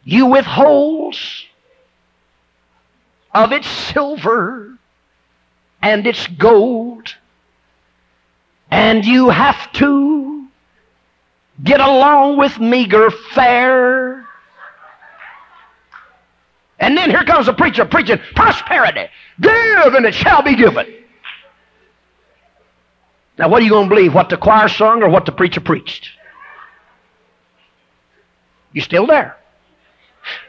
you 0.04 0.28
withholds 0.28 1.46
of 3.34 3.52
its 3.52 3.68
silver 3.68 4.78
and 5.82 6.06
its 6.06 6.28
gold, 6.28 7.16
and 8.70 9.04
you 9.04 9.30
have 9.30 9.72
to 9.74 10.48
get 11.64 11.80
along 11.80 12.38
with 12.38 12.60
meager 12.60 13.10
fare. 13.10 14.24
And 16.80 16.96
then 16.96 17.10
here 17.10 17.24
comes 17.24 17.48
a 17.48 17.54
preacher 17.54 17.86
preaching 17.86 18.20
prosperity. 18.36 19.08
Give 19.42 19.96
and 19.96 20.06
it 20.06 20.14
shall 20.14 20.44
be 20.44 20.56
given. 20.56 20.86
Now, 23.38 23.50
what 23.50 23.62
are 23.62 23.66
you 23.66 23.72
going 23.72 23.90
to 23.90 23.96
believe? 23.96 24.14
What 24.14 24.30
the 24.30 24.38
choir 24.38 24.68
sung 24.68 25.04
or 25.04 25.10
what 25.10 25.26
the 25.26 25.32
preacher 25.32 25.62
preached? 25.62 26.10
You 28.74 28.82
still 28.82 29.06
there? 29.06 29.38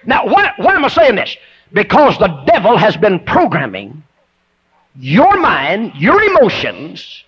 Now, 0.05 0.27
why, 0.27 0.53
why 0.57 0.75
am 0.75 0.85
I 0.85 0.89
saying 0.89 1.17
this? 1.17 1.37
Because 1.73 2.19
the 2.19 2.29
devil 2.47 2.77
has 2.77 2.97
been 2.97 3.21
programming 3.21 4.03
your 4.99 5.39
mind, 5.39 5.93
your 5.97 6.23
emotions, 6.23 7.25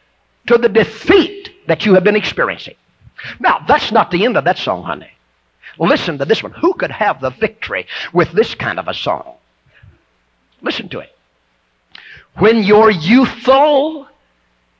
to 0.47 0.59
the 0.59 0.69
defeat 0.69 1.51
that 1.69 1.87
you 1.87 1.95
have 1.95 2.05
been 2.05 2.17
experiencing. 2.17 2.75
Now, 3.39 3.65
that's 3.69 3.93
not 3.93 4.11
the 4.11 4.25
end 4.25 4.37
of 4.37 4.45
that 4.45 4.59
song, 4.59 4.83
honey. 4.83 5.11
Listen 5.79 6.19
to 6.19 6.25
this 6.25 6.43
one. 6.43 6.53
Who 6.53 6.75
could 6.75 6.91
have 6.91 7.21
the 7.21 7.31
victory 7.31 7.87
with 8.13 8.33
this 8.33 8.55
kind 8.55 8.79
of 8.79 8.89
a 8.89 8.95
song? 8.95 9.37
Listen 10.63 10.89
to 10.89 11.01
it. 11.01 11.15
When 12.37 12.63
your 12.63 12.91
youthful 12.91 14.09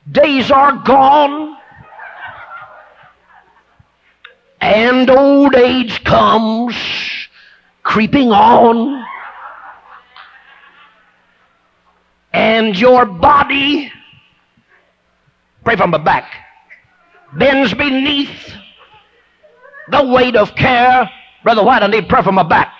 days 0.09 0.51
are 0.51 0.77
gone. 0.83 1.57
And 4.59 5.09
old 5.09 5.55
age 5.55 6.03
comes 6.03 6.75
creeping 7.83 8.31
on. 8.31 9.03
And 12.33 12.77
your 12.79 13.05
body 13.05 13.91
pray 15.63 15.75
from 15.75 15.91
the 15.91 15.99
back 15.99 16.25
bends 17.33 17.73
beneath 17.73 18.53
the 19.89 20.05
weight 20.05 20.35
of 20.35 20.55
care. 20.55 21.09
Brother 21.43 21.63
white 21.63 21.83
i 21.83 21.87
need 21.87 22.07
prayer 22.07 22.23
for 22.23 22.31
my 22.31 22.43
back. 22.43 22.73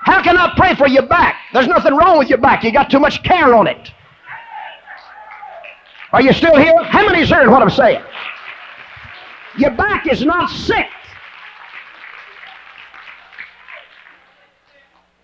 How 0.00 0.22
can 0.22 0.36
i 0.36 0.54
pray 0.56 0.74
for 0.74 0.86
your 0.86 1.06
back? 1.06 1.36
There's 1.52 1.66
nothing 1.66 1.94
wrong 1.94 2.18
with 2.18 2.28
your 2.28 2.38
back. 2.38 2.62
You 2.62 2.72
got 2.72 2.90
too 2.90 3.00
much 3.00 3.22
care 3.22 3.54
on 3.54 3.66
it 3.66 3.92
are 6.16 6.22
you 6.22 6.32
still 6.32 6.56
here? 6.56 6.82
How 6.84 7.04
many's 7.04 7.28
heard 7.28 7.46
what 7.50 7.60
I'm 7.60 7.68
saying? 7.68 8.02
Your 9.58 9.72
back 9.72 10.10
is 10.10 10.24
not 10.24 10.48
sick. 10.48 10.86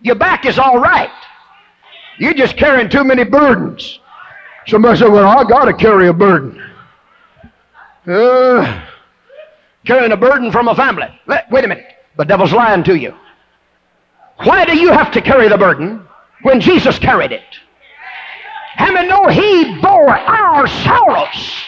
Your 0.03 0.17
back 0.17 0.45
is 0.45 0.59
all 0.59 0.79
right. 0.79 1.11
You're 2.19 2.35
just 2.35 2.59
carrying 2.59 2.91
too 2.91 3.05
many 3.05 3.25
burdens. 3.25 4.01
Somebody 4.67 4.99
said, 4.99 5.09
Well, 5.09 5.27
I 5.27 5.45
got 5.45 5.65
to 5.65 5.73
carry 5.73 6.09
a 6.09 6.13
burden. 6.13 6.63
Uh, 8.07 8.85
carrying 9.87 10.13
a 10.13 10.17
burden 10.19 10.53
from 10.53 10.69
a 10.69 10.75
family. 10.75 11.09
Wait 11.51 11.65
a 11.65 11.69
minute. 11.69 11.87
The 12.19 12.25
devil's 12.25 12.53
lying 12.53 12.85
to 12.85 12.99
you. 12.99 13.15
Why 14.45 14.67
do 14.67 14.77
you 14.77 14.93
have 14.93 15.11
to 15.13 15.23
carry 15.23 15.49
the 15.49 15.57
burden 15.57 16.07
when 16.43 16.61
Jesus 16.61 16.99
carried 16.99 17.33
it? 17.33 17.62
How 18.75 18.93
many 18.93 19.09
know 19.09 19.29
He 19.29 19.81
bore 19.81 20.09
our 20.11 20.67
sorrows? 20.67 21.63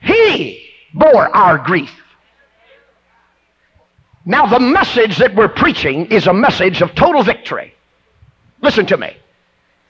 He 0.00 0.68
bore 0.94 1.34
our 1.34 1.58
grief. 1.58 1.92
Now, 4.24 4.46
the 4.46 4.60
message 4.60 5.16
that 5.18 5.34
we're 5.34 5.48
preaching 5.48 6.06
is 6.06 6.26
a 6.26 6.32
message 6.32 6.80
of 6.80 6.94
total 6.94 7.22
victory. 7.22 7.74
Listen 8.60 8.86
to 8.86 8.96
me. 8.96 9.16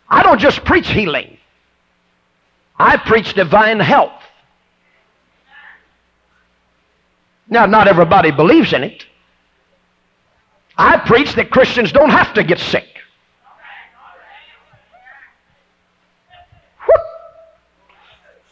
I 0.09 0.23
don't 0.23 0.40
just 0.40 0.64
preach 0.64 0.88
healing, 0.88 1.38
I 2.79 2.97
preach 2.97 3.35
divine 3.35 3.81
health. 3.81 4.12
Now, 7.49 7.66
not 7.66 7.88
everybody 7.88 8.31
believes 8.31 8.73
in 8.73 8.83
it. 8.83 9.07
I 10.77 10.99
preach 10.99 11.35
that 11.35 11.51
Christians 11.51 11.93
don't 11.93 12.11
have 12.11 12.35
to 12.35 12.45
get 12.45 12.59
sick. 12.59 12.89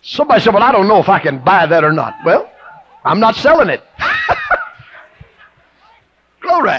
Somebody 0.03 0.43
said, 0.43 0.55
Well, 0.55 0.63
I 0.63 0.73
don't 0.73 0.89
know 0.89 0.99
if 0.99 1.09
I 1.09 1.19
can 1.19 1.39
buy 1.39 1.67
that 1.67 1.85
or 1.85 1.93
not. 1.93 2.17
Well, 2.25 2.51
I'm 3.05 3.21
not 3.21 3.37
selling 3.37 3.69
it. 3.69 3.83
Glory. 6.41 6.79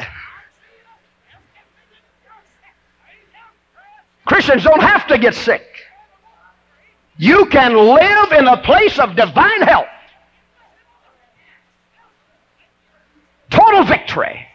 Christians 4.26 4.64
don't 4.64 4.82
have 4.82 5.08
to 5.08 5.18
get 5.18 5.36
sick. 5.36 5.66
You 7.18 7.46
can 7.48 7.76
live 7.76 8.32
in 8.32 8.48
a 8.48 8.58
place 8.58 8.98
of 8.98 9.16
divine 9.16 9.62
health. 9.62 9.88
Total 13.50 13.84
victory. 13.84 14.48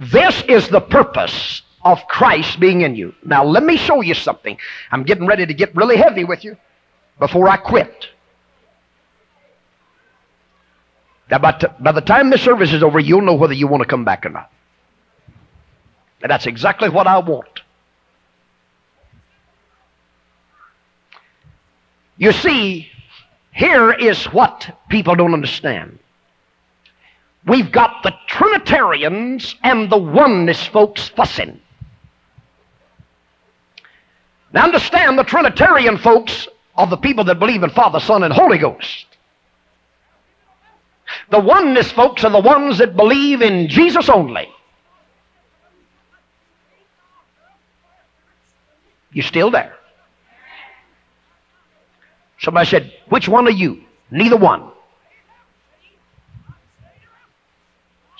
This 0.00 0.42
is 0.42 0.68
the 0.68 0.80
purpose 0.80 1.62
of 1.82 2.06
Christ 2.06 2.60
being 2.60 2.82
in 2.82 2.94
you. 2.94 3.14
Now, 3.24 3.44
let 3.44 3.62
me 3.62 3.76
show 3.76 4.00
you 4.00 4.14
something. 4.14 4.56
I'm 4.90 5.02
getting 5.04 5.26
ready 5.26 5.46
to 5.46 5.54
get 5.54 5.74
really 5.74 5.96
heavy 5.96 6.24
with 6.24 6.44
you 6.44 6.56
before 7.18 7.48
I 7.48 7.56
quit. 7.56 8.08
Now, 11.30 11.38
by, 11.38 11.52
t- 11.52 11.66
by 11.80 11.92
the 11.92 12.00
time 12.00 12.30
the 12.30 12.38
service 12.38 12.72
is 12.72 12.82
over, 12.82 12.98
you'll 12.98 13.22
know 13.22 13.34
whether 13.34 13.52
you 13.52 13.66
want 13.66 13.82
to 13.82 13.88
come 13.88 14.04
back 14.04 14.24
or 14.24 14.30
not. 14.30 14.50
And 16.22 16.30
that's 16.30 16.46
exactly 16.46 16.88
what 16.88 17.06
I 17.06 17.18
want. 17.18 17.60
You 22.16 22.32
see, 22.32 22.90
here 23.52 23.92
is 23.92 24.24
what 24.26 24.76
people 24.88 25.14
don't 25.14 25.34
understand. 25.34 25.98
We've 27.48 27.72
got 27.72 28.02
the 28.02 28.12
Trinitarians 28.26 29.56
and 29.62 29.90
the 29.90 29.96
oneness 29.96 30.66
folks 30.66 31.08
fussing. 31.08 31.60
Now 34.52 34.64
understand 34.64 35.18
the 35.18 35.24
Trinitarian 35.24 35.96
folks 35.96 36.46
are 36.76 36.86
the 36.86 36.98
people 36.98 37.24
that 37.24 37.38
believe 37.38 37.62
in 37.62 37.70
Father, 37.70 38.00
Son, 38.00 38.22
and 38.22 38.32
Holy 38.32 38.58
Ghost. 38.58 39.06
The 41.30 41.40
oneness 41.40 41.90
folks 41.90 42.22
are 42.22 42.30
the 42.30 42.40
ones 42.40 42.78
that 42.78 42.96
believe 42.96 43.40
in 43.40 43.68
Jesus 43.68 44.10
only. 44.10 44.48
You're 49.10 49.24
still 49.24 49.50
there? 49.50 49.74
Somebody 52.40 52.68
said, 52.68 52.92
Which 53.08 53.26
one 53.26 53.46
are 53.46 53.50
you? 53.50 53.82
Neither 54.10 54.36
one. 54.36 54.70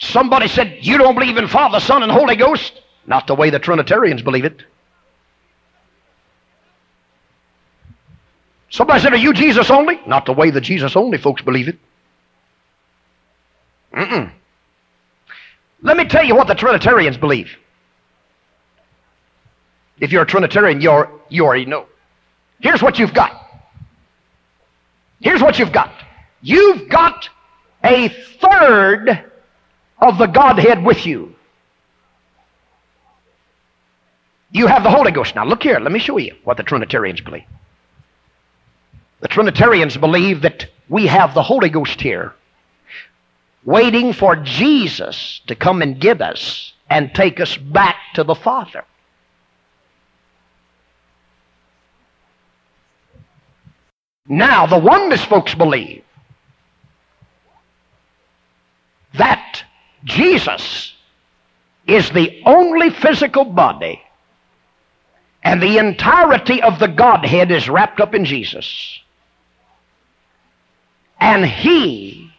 Somebody 0.08 0.48
said, 0.48 0.78
You 0.80 0.96
don't 0.96 1.14
believe 1.14 1.36
in 1.36 1.48
Father, 1.48 1.80
Son, 1.80 2.02
and 2.02 2.10
Holy 2.10 2.36
Ghost? 2.36 2.80
Not 3.06 3.26
the 3.26 3.34
way 3.34 3.50
the 3.50 3.58
Trinitarians 3.58 4.22
believe 4.22 4.44
it. 4.44 4.62
Somebody 8.70 9.00
said, 9.00 9.12
Are 9.12 9.18
you 9.18 9.34
Jesus 9.34 9.70
only? 9.70 10.00
Not 10.06 10.24
the 10.24 10.32
way 10.32 10.50
the 10.50 10.62
Jesus 10.62 10.96
only 10.96 11.18
folks 11.18 11.42
believe 11.42 11.68
it. 11.68 11.78
Mm-mm. 13.92 14.32
Let 15.82 15.96
me 15.96 16.06
tell 16.06 16.24
you 16.24 16.34
what 16.34 16.46
the 16.46 16.54
Trinitarians 16.54 17.18
believe. 17.18 17.50
If 20.00 20.10
you're 20.10 20.22
a 20.22 20.26
Trinitarian, 20.26 20.80
you're, 20.80 21.10
you 21.28 21.44
already 21.44 21.66
know. 21.66 21.86
Here's 22.60 22.82
what 22.82 22.98
you've 22.98 23.14
got. 23.14 23.46
Here's 25.20 25.42
what 25.42 25.58
you've 25.58 25.72
got. 25.72 25.92
You've 26.40 26.88
got 26.88 27.28
a 27.84 28.08
third 28.08 29.27
of 30.00 30.18
the 30.18 30.26
Godhead 30.26 30.84
with 30.84 31.06
you. 31.06 31.34
You 34.50 34.66
have 34.66 34.82
the 34.82 34.90
Holy 34.90 35.12
Ghost. 35.12 35.34
Now, 35.34 35.44
look 35.44 35.62
here. 35.62 35.78
Let 35.78 35.92
me 35.92 35.98
show 35.98 36.16
you 36.18 36.34
what 36.44 36.56
the 36.56 36.62
Trinitarians 36.62 37.20
believe. 37.20 37.44
The 39.20 39.28
Trinitarians 39.28 39.96
believe 39.96 40.42
that 40.42 40.66
we 40.88 41.06
have 41.06 41.34
the 41.34 41.42
Holy 41.42 41.68
Ghost 41.68 42.00
here, 42.00 42.34
waiting 43.64 44.12
for 44.12 44.36
Jesus 44.36 45.40
to 45.48 45.54
come 45.54 45.82
and 45.82 46.00
get 46.00 46.22
us 46.22 46.72
and 46.88 47.14
take 47.14 47.40
us 47.40 47.56
back 47.56 47.96
to 48.14 48.24
the 48.24 48.34
Father. 48.34 48.84
Now, 54.26 54.66
the 54.66 54.78
oneness 54.78 55.24
folks 55.24 55.54
believe 55.54 56.04
that 59.14 59.64
Jesus 60.04 60.94
is 61.86 62.10
the 62.10 62.42
only 62.44 62.90
physical 62.90 63.44
body 63.44 64.02
and 65.42 65.62
the 65.62 65.78
entirety 65.78 66.62
of 66.62 66.78
the 66.78 66.88
Godhead 66.88 67.50
is 67.50 67.68
wrapped 67.68 68.00
up 68.00 68.14
in 68.14 68.24
Jesus. 68.24 69.00
And 71.18 71.44
He 71.44 72.30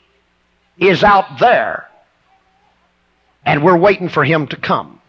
is 0.77 1.03
out 1.03 1.39
there, 1.39 1.89
and 3.45 3.63
we're 3.63 3.77
waiting 3.77 4.09
for 4.09 4.23
Him 4.23 4.47
to 4.47 4.57
come. 4.57 5.01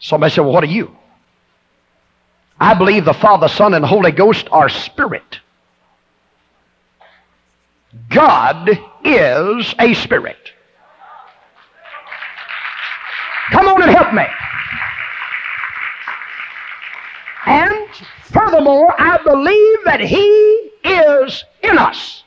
Somebody 0.00 0.34
said, 0.34 0.42
Well, 0.42 0.52
what 0.52 0.64
are 0.64 0.68
you? 0.68 0.96
I 2.58 2.74
believe 2.74 3.04
the 3.04 3.14
Father, 3.14 3.48
Son, 3.48 3.72
and 3.72 3.84
Holy 3.84 4.12
Ghost 4.12 4.48
are 4.50 4.68
spirit. 4.68 5.40
God 8.08 8.70
is 9.04 9.74
a 9.78 9.94
spirit. 9.94 10.52
Come 13.50 13.66
on 13.66 13.82
and 13.82 13.90
help 13.90 14.14
me. 14.14 14.24
And 17.46 17.88
furthermore, 18.22 18.94
I 18.98 19.18
believe 19.24 19.78
that 19.84 20.00
He 20.00 20.70
is 20.84 21.44
in 21.62 21.78
us. 21.78 22.22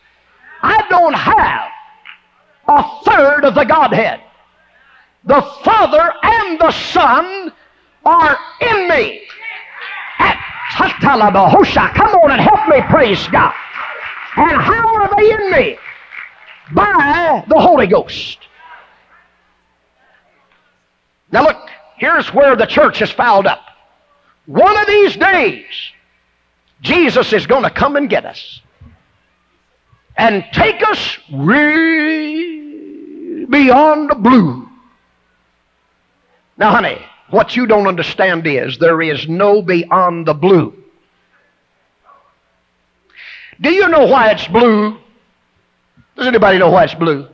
I 0.61 0.85
don't 0.89 1.13
have 1.13 1.71
a 2.67 3.03
third 3.05 3.45
of 3.45 3.55
the 3.55 3.63
Godhead. 3.63 4.21
The 5.25 5.41
Father 5.63 6.13
and 6.23 6.59
the 6.59 6.71
Son 6.71 7.53
are 8.05 8.37
in 8.61 8.89
me. 8.89 9.21
Come 11.95 12.15
on 12.15 12.31
and 12.31 12.41
help 12.41 12.67
me, 12.67 12.81
praise 12.89 13.27
God. 13.27 13.53
And 14.35 14.61
how 14.61 14.95
are 14.95 15.15
they 15.15 15.31
in 15.31 15.51
me? 15.51 15.77
By 16.73 17.43
the 17.47 17.59
Holy 17.59 17.87
Ghost. 17.87 18.39
Now 21.31 21.43
look, 21.43 21.69
here's 21.97 22.33
where 22.33 22.55
the 22.55 22.65
church 22.65 23.01
is 23.01 23.11
fouled 23.11 23.47
up. 23.47 23.65
One 24.45 24.77
of 24.77 24.87
these 24.87 25.15
days, 25.15 25.65
Jesus 26.81 27.31
is 27.33 27.47
going 27.47 27.63
to 27.63 27.69
come 27.69 27.95
and 27.95 28.09
get 28.09 28.25
us 28.25 28.61
and 30.17 30.45
take 30.53 30.81
us 30.87 31.17
beyond 33.49 34.09
the 34.09 34.15
blue. 34.15 34.69
Now, 36.57 36.71
honey, 36.71 36.99
what 37.29 37.55
you 37.55 37.65
don't 37.65 37.87
understand 37.87 38.45
is 38.45 38.77
there 38.77 39.01
is 39.01 39.27
no 39.27 39.61
beyond 39.61 40.27
the 40.27 40.33
blue. 40.33 40.82
Do 43.61 43.71
you 43.71 43.87
know 43.87 44.05
why 44.05 44.31
it's 44.31 44.47
blue? 44.47 44.97
Does 46.15 46.27
anybody 46.27 46.57
know 46.57 46.69
why 46.69 46.85
it's 46.85 46.93
blue? 46.93 47.27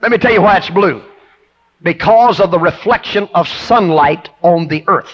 Let 0.00 0.10
me 0.10 0.18
tell 0.18 0.32
you 0.32 0.42
why 0.42 0.56
it's 0.56 0.70
blue. 0.70 1.02
Because 1.82 2.40
of 2.40 2.50
the 2.50 2.58
reflection 2.58 3.28
of 3.34 3.48
sunlight 3.48 4.28
on 4.42 4.68
the 4.68 4.84
earth. 4.86 5.12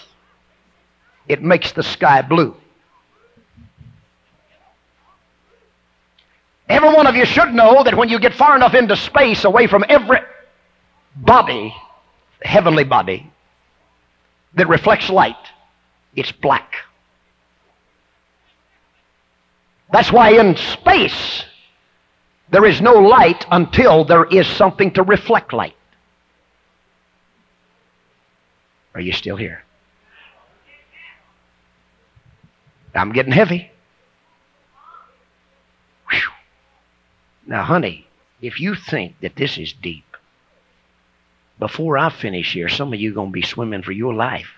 It 1.28 1.42
makes 1.42 1.72
the 1.72 1.82
sky 1.82 2.22
blue. 2.22 2.56
Every 6.68 6.92
one 6.92 7.06
of 7.06 7.14
you 7.14 7.24
should 7.24 7.54
know 7.54 7.84
that 7.84 7.96
when 7.96 8.08
you 8.08 8.18
get 8.18 8.34
far 8.34 8.56
enough 8.56 8.74
into 8.74 8.96
space 8.96 9.44
away 9.44 9.66
from 9.66 9.84
every 9.88 10.18
body, 11.14 11.74
heavenly 12.42 12.84
body, 12.84 13.30
that 14.54 14.68
reflects 14.68 15.08
light, 15.08 15.36
it's 16.16 16.32
black. 16.32 16.74
That's 19.92 20.10
why 20.10 20.30
in 20.30 20.56
space 20.56 21.44
there 22.50 22.64
is 22.64 22.80
no 22.80 22.94
light 22.94 23.44
until 23.50 24.04
there 24.04 24.24
is 24.24 24.46
something 24.46 24.92
to 24.92 25.02
reflect 25.02 25.52
light. 25.52 25.76
Are 28.94 29.00
you 29.00 29.12
still 29.12 29.36
here? 29.36 29.62
I'm 32.94 33.12
getting 33.12 33.32
heavy. 33.32 33.70
Whew. 36.10 36.20
Now, 37.46 37.62
honey, 37.62 38.06
if 38.40 38.58
you 38.58 38.74
think 38.74 39.20
that 39.20 39.36
this 39.36 39.58
is 39.58 39.74
deep, 39.74 40.16
before 41.58 41.98
I 41.98 42.08
finish 42.08 42.54
here, 42.54 42.68
some 42.70 42.92
of 42.92 43.00
you 43.00 43.10
are 43.10 43.14
going 43.14 43.28
to 43.28 43.32
be 43.32 43.42
swimming 43.42 43.82
for 43.82 43.92
your 43.92 44.14
life. 44.14 44.55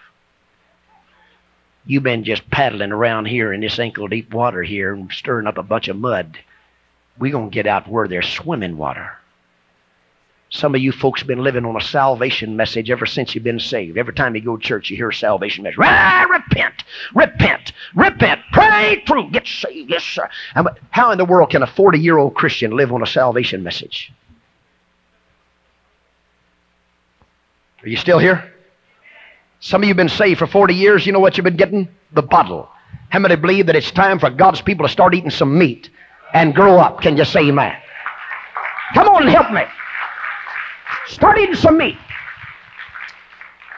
You've 1.88 2.02
been 2.02 2.22
just 2.22 2.50
paddling 2.50 2.92
around 2.92 3.24
here 3.24 3.50
in 3.50 3.62
this 3.62 3.78
ankle 3.78 4.08
deep 4.08 4.34
water 4.34 4.62
here 4.62 4.92
and 4.92 5.10
stirring 5.10 5.46
up 5.46 5.56
a 5.56 5.62
bunch 5.62 5.88
of 5.88 5.96
mud. 5.96 6.38
We're 7.18 7.32
going 7.32 7.48
to 7.48 7.54
get 7.54 7.66
out 7.66 7.88
where 7.88 8.06
there's 8.06 8.28
swimming 8.28 8.76
water. 8.76 9.12
Some 10.50 10.74
of 10.74 10.82
you 10.82 10.92
folks 10.92 11.22
have 11.22 11.26
been 11.26 11.42
living 11.42 11.64
on 11.64 11.78
a 11.78 11.80
salvation 11.80 12.56
message 12.56 12.90
ever 12.90 13.06
since 13.06 13.34
you've 13.34 13.42
been 13.42 13.58
saved. 13.58 13.96
Every 13.96 14.12
time 14.12 14.34
you 14.34 14.42
go 14.42 14.58
to 14.58 14.62
church, 14.62 14.90
you 14.90 14.96
hear 14.96 15.08
a 15.08 15.14
salvation 15.14 15.64
message. 15.64 15.78
Repent, 15.78 16.84
repent, 17.14 17.72
repent, 17.94 18.42
pray 18.52 19.02
through, 19.06 19.30
get 19.30 19.46
saved. 19.46 19.88
Yes, 19.88 20.04
sir. 20.04 20.28
How 20.90 21.10
in 21.10 21.16
the 21.16 21.24
world 21.24 21.50
can 21.50 21.62
a 21.62 21.66
40 21.66 21.98
year 21.98 22.18
old 22.18 22.34
Christian 22.34 22.72
live 22.72 22.92
on 22.92 23.02
a 23.02 23.06
salvation 23.06 23.62
message? 23.62 24.12
Are 27.82 27.88
you 27.88 27.96
still 27.96 28.18
here? 28.18 28.52
Some 29.60 29.82
of 29.82 29.86
you 29.86 29.90
have 29.90 29.96
been 29.96 30.08
saved 30.08 30.38
for 30.38 30.46
40 30.46 30.74
years. 30.74 31.06
You 31.06 31.12
know 31.12 31.20
what 31.20 31.36
you've 31.36 31.44
been 31.44 31.56
getting? 31.56 31.88
The 32.12 32.22
bottle. 32.22 32.68
How 33.10 33.18
many 33.18 33.36
believe 33.36 33.66
that 33.66 33.76
it's 33.76 33.90
time 33.90 34.18
for 34.18 34.30
God's 34.30 34.60
people 34.60 34.86
to 34.86 34.92
start 34.92 35.14
eating 35.14 35.30
some 35.30 35.58
meat 35.58 35.90
and 36.32 36.54
grow 36.54 36.78
up? 36.78 37.00
Can 37.00 37.16
you 37.16 37.24
say 37.24 37.40
amen? 37.40 37.76
Come 38.94 39.08
on 39.08 39.22
and 39.22 39.30
help 39.30 39.50
me. 39.50 39.62
Start 41.06 41.38
eating 41.38 41.54
some 41.54 41.78
meat. 41.78 41.98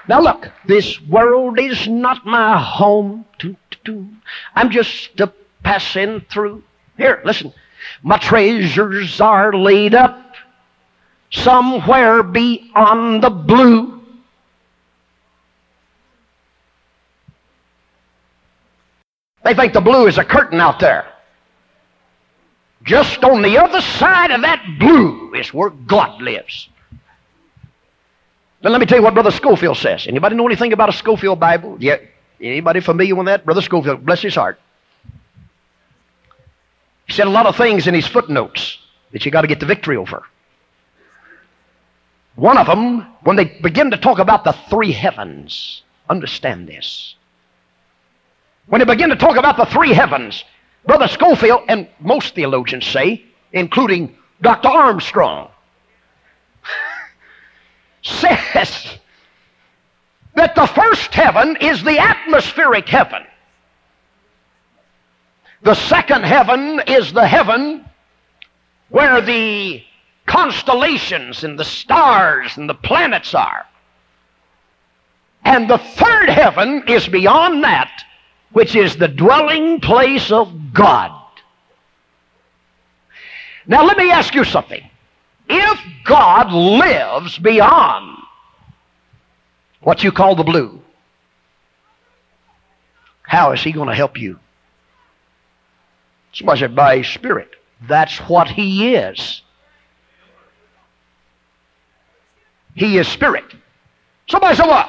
Now 0.08 0.20
look, 0.20 0.50
this 0.66 1.00
world 1.02 1.58
is 1.58 1.86
not 1.86 2.26
my 2.26 2.60
home. 2.60 3.24
I'm 4.54 4.70
just 4.70 5.18
a 5.20 5.32
passing 5.62 6.20
through. 6.30 6.62
Here, 6.96 7.22
listen. 7.24 7.52
My 8.02 8.18
treasures 8.18 9.20
are 9.20 9.52
laid 9.52 9.94
up 9.94 10.34
somewhere 11.30 12.22
beyond 12.22 13.22
the 13.22 13.30
blue. 13.30 13.99
They 19.50 19.56
think 19.56 19.72
the 19.72 19.80
blue 19.80 20.06
is 20.06 20.16
a 20.16 20.22
curtain 20.22 20.60
out 20.60 20.78
there. 20.78 21.12
Just 22.84 23.24
on 23.24 23.42
the 23.42 23.58
other 23.58 23.80
side 23.80 24.30
of 24.30 24.42
that 24.42 24.64
blue 24.78 25.34
is 25.34 25.52
where 25.52 25.70
God 25.70 26.22
lives. 26.22 26.68
Then 28.62 28.70
let 28.70 28.80
me 28.80 28.86
tell 28.86 28.98
you 28.98 29.02
what 29.02 29.12
Brother 29.12 29.32
Scofield 29.32 29.76
says. 29.76 30.06
Anybody 30.06 30.36
know 30.36 30.46
anything 30.46 30.72
about 30.72 30.88
a 30.88 30.92
Scofield 30.92 31.40
Bible? 31.40 31.76
Yeah. 31.80 31.96
Anybody 32.40 32.78
familiar 32.78 33.16
with 33.16 33.26
that? 33.26 33.44
Brother 33.44 33.60
Scofield, 33.60 34.06
bless 34.06 34.22
his 34.22 34.36
heart. 34.36 34.60
He 37.08 37.12
said 37.12 37.26
a 37.26 37.30
lot 37.30 37.46
of 37.46 37.56
things 37.56 37.88
in 37.88 37.94
his 37.94 38.06
footnotes 38.06 38.78
that 39.10 39.24
you 39.24 39.32
got 39.32 39.40
to 39.40 39.48
get 39.48 39.58
the 39.58 39.66
victory 39.66 39.96
over. 39.96 40.22
One 42.36 42.56
of 42.56 42.68
them, 42.68 43.04
when 43.24 43.34
they 43.34 43.46
begin 43.46 43.90
to 43.90 43.96
talk 43.96 44.20
about 44.20 44.44
the 44.44 44.52
three 44.70 44.92
heavens, 44.92 45.82
understand 46.08 46.68
this. 46.68 47.16
When 48.70 48.78
they 48.78 48.84
begin 48.84 49.10
to 49.10 49.16
talk 49.16 49.36
about 49.36 49.56
the 49.56 49.64
three 49.64 49.92
heavens, 49.92 50.44
Brother 50.86 51.08
Scofield 51.08 51.64
and 51.68 51.88
most 51.98 52.36
theologians 52.36 52.86
say, 52.86 53.24
including 53.52 54.16
Dr. 54.42 54.68
Armstrong, 54.68 55.50
says 58.02 58.96
that 60.36 60.54
the 60.54 60.66
first 60.68 61.12
heaven 61.12 61.56
is 61.60 61.82
the 61.82 61.98
atmospheric 61.98 62.88
heaven. 62.88 63.24
The 65.62 65.74
second 65.74 66.22
heaven 66.22 66.80
is 66.86 67.12
the 67.12 67.26
heaven 67.26 67.84
where 68.90 69.20
the 69.20 69.82
constellations 70.26 71.42
and 71.42 71.58
the 71.58 71.64
stars 71.64 72.56
and 72.56 72.68
the 72.68 72.74
planets 72.74 73.34
are. 73.34 73.66
And 75.44 75.68
the 75.68 75.78
third 75.78 76.28
heaven 76.28 76.84
is 76.86 77.08
beyond 77.08 77.64
that, 77.64 78.04
which 78.52 78.74
is 78.74 78.96
the 78.96 79.08
dwelling 79.08 79.80
place 79.80 80.30
of 80.32 80.72
God. 80.72 81.16
Now, 83.66 83.84
let 83.84 83.96
me 83.96 84.10
ask 84.10 84.34
you 84.34 84.44
something. 84.44 84.82
If 85.48 85.80
God 86.04 86.52
lives 86.52 87.38
beyond 87.38 88.18
what 89.80 90.02
you 90.02 90.12
call 90.12 90.34
the 90.34 90.44
blue, 90.44 90.82
how 93.22 93.52
is 93.52 93.62
He 93.62 93.72
going 93.72 93.88
to 93.88 93.94
help 93.94 94.18
you? 94.18 94.38
Somebody 96.32 96.60
said, 96.60 96.74
by 96.74 97.02
Spirit. 97.02 97.50
That's 97.88 98.16
what 98.28 98.48
He 98.48 98.94
is. 98.94 99.42
He 102.74 102.98
is 102.98 103.08
Spirit. 103.08 103.44
Somebody 104.28 104.56
said, 104.56 104.66
what? 104.66 104.88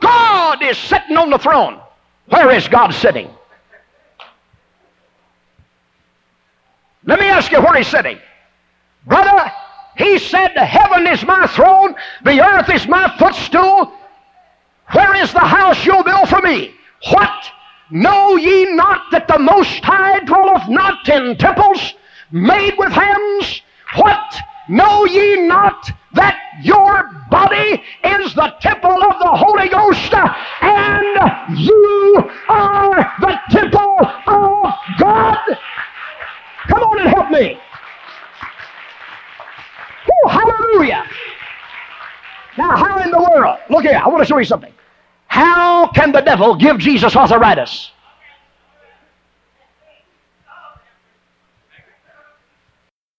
God 0.00 0.62
is 0.62 0.76
sitting 0.76 1.16
on 1.16 1.30
the 1.30 1.38
throne. 1.38 1.80
Where 2.26 2.50
is 2.52 2.68
God 2.68 2.92
sitting? 2.94 3.30
Let 7.04 7.18
me 7.18 7.26
ask 7.26 7.50
you 7.50 7.60
where 7.60 7.74
He's 7.74 7.88
sitting. 7.88 8.18
Brother, 9.06 9.50
He 9.96 10.18
said, 10.18 10.56
Heaven 10.56 11.06
is 11.06 11.24
my 11.24 11.46
throne, 11.48 11.94
the 12.24 12.40
earth 12.40 12.70
is 12.70 12.86
my 12.86 13.14
footstool. 13.18 13.92
Where 14.92 15.14
is 15.16 15.32
the 15.32 15.40
house 15.40 15.84
you'll 15.84 16.04
build 16.04 16.28
for 16.28 16.40
me? 16.40 16.74
What? 17.10 17.50
Know 17.90 18.36
ye 18.36 18.74
not 18.74 19.10
that 19.10 19.28
the 19.28 19.38
Most 19.38 19.84
High 19.84 20.20
dwelleth 20.20 20.68
not 20.68 21.08
in 21.08 21.36
temples 21.36 21.94
made 22.30 22.74
with 22.78 22.92
hands? 22.92 23.62
What? 23.96 24.38
Know 24.68 25.04
ye 25.04 25.46
not 25.46 25.90
that 26.14 26.38
your 26.62 27.10
body 27.30 27.82
is 28.04 28.34
the 28.34 28.54
temple 28.60 29.02
of 29.02 29.18
the 29.18 29.30
Holy 29.30 29.68
Ghost 29.68 30.14
and 30.62 31.58
you 31.58 32.30
are 32.48 33.12
the 33.20 33.40
temple 33.50 33.98
of 34.26 34.74
God? 34.98 35.38
Come 36.68 36.82
on 36.82 37.00
and 37.00 37.08
help 37.10 37.30
me. 37.30 37.58
Woo, 40.06 40.30
hallelujah. 40.30 41.04
Now, 42.56 42.76
how 42.76 42.98
in 43.02 43.10
the 43.10 43.18
world? 43.18 43.58
Look 43.82 43.90
here, 43.90 44.00
I 44.00 44.08
want 44.08 44.20
to 44.22 44.26
show 44.26 44.38
you 44.38 44.44
something. 44.44 44.72
How 45.26 45.88
can 45.88 46.12
the 46.12 46.20
devil 46.20 46.54
give 46.54 46.78
Jesus 46.78 47.16
arthritis? 47.16 47.90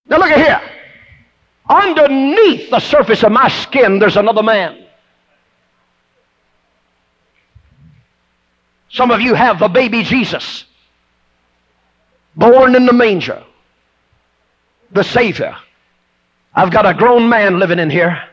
Now, 0.08 0.20
look 0.20 0.32
at 0.32 0.38
here. 0.38 0.62
Underneath 1.70 2.70
the 2.70 2.80
surface 2.80 3.24
of 3.24 3.34
my 3.34 3.50
skin, 3.50 4.00
there's 4.00 4.16
another 4.16 4.42
man. 4.42 4.86
Some 8.90 9.12
of 9.12 9.20
you 9.20 9.34
have 9.34 9.60
the 9.60 9.68
baby 9.68 10.04
Jesus, 10.04 10.64
born 12.38 12.76
in 12.76 12.86
the 12.86 12.94
manger, 12.94 13.44
the 14.92 15.04
Savior. 15.04 15.58
I've 16.56 16.72
got 16.72 16.86
a 16.86 16.94
grown 16.94 17.28
man 17.28 17.60
living 17.60 17.80
in 17.80 17.90
here. 17.90 18.24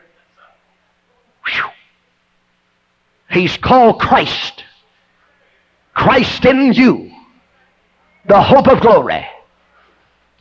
Whew. 1.47 1.63
He's 3.31 3.57
called 3.57 3.99
Christ. 3.99 4.63
Christ 5.93 6.45
in 6.45 6.73
you, 6.73 7.11
the 8.27 8.41
hope 8.41 8.67
of 8.67 8.81
glory. 8.81 9.25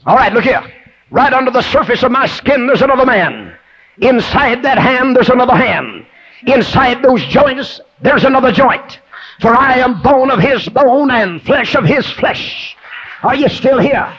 All 0.06 0.16
right, 0.16 0.32
look 0.32 0.44
here. 0.44 0.62
Right 1.10 1.32
under 1.32 1.50
the 1.50 1.62
surface 1.62 2.02
of 2.02 2.12
my 2.12 2.26
skin, 2.26 2.66
there's 2.66 2.82
another 2.82 3.04
man. 3.04 3.54
Inside 4.00 4.62
that 4.62 4.78
hand, 4.78 5.16
there's 5.16 5.28
another 5.28 5.54
hand. 5.54 6.06
Inside 6.46 7.02
those 7.02 7.24
joints, 7.26 7.80
there's 8.00 8.24
another 8.24 8.52
joint. 8.52 9.00
For 9.40 9.54
I 9.54 9.78
am 9.78 10.02
bone 10.02 10.30
of 10.30 10.38
his 10.38 10.68
bone 10.68 11.10
and 11.10 11.42
flesh 11.42 11.74
of 11.74 11.84
his 11.84 12.06
flesh. 12.12 12.76
Are 13.22 13.34
you 13.34 13.48
still 13.48 13.78
here? 13.78 14.16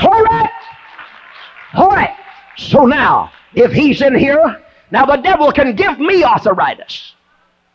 All 0.00 0.22
right. 0.22 0.50
All 1.74 1.88
right. 1.88 2.16
So 2.56 2.86
now, 2.86 3.32
if 3.54 3.72
he's 3.72 4.00
in 4.00 4.14
here, 4.14 4.62
now 4.90 5.04
the 5.04 5.16
devil 5.16 5.52
can 5.52 5.74
give 5.76 5.98
me 5.98 6.24
arthritis. 6.24 7.14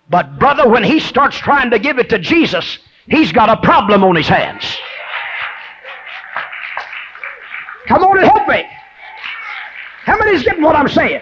But 0.10 0.40
brother, 0.40 0.68
when 0.68 0.84
he 0.84 1.00
starts 1.00 1.38
trying 1.38 1.72
to 1.72 1.80
give 1.80 1.98
it 1.98 2.10
to 2.10 2.20
Jesus, 2.20 2.78
he's 3.08 3.32
got 3.32 3.50
a 3.50 3.58
problem 3.58 4.04
on 4.04 4.16
his 4.16 4.28
hands. 4.28 4.64
Come 7.88 8.04
on 8.04 8.18
and 8.18 8.28
help 8.28 8.48
me. 8.48 8.66
How 10.04 10.18
many's 10.18 10.44
getting 10.44 10.64
what 10.64 10.76
I'm 10.76 10.88
saying? 10.88 11.22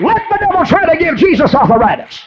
Let 0.00 0.16
the 0.30 0.38
devil 0.40 0.64
try 0.64 0.86
to 0.86 0.96
give 0.96 1.16
Jesus 1.16 1.54
arthritis. 1.54 2.22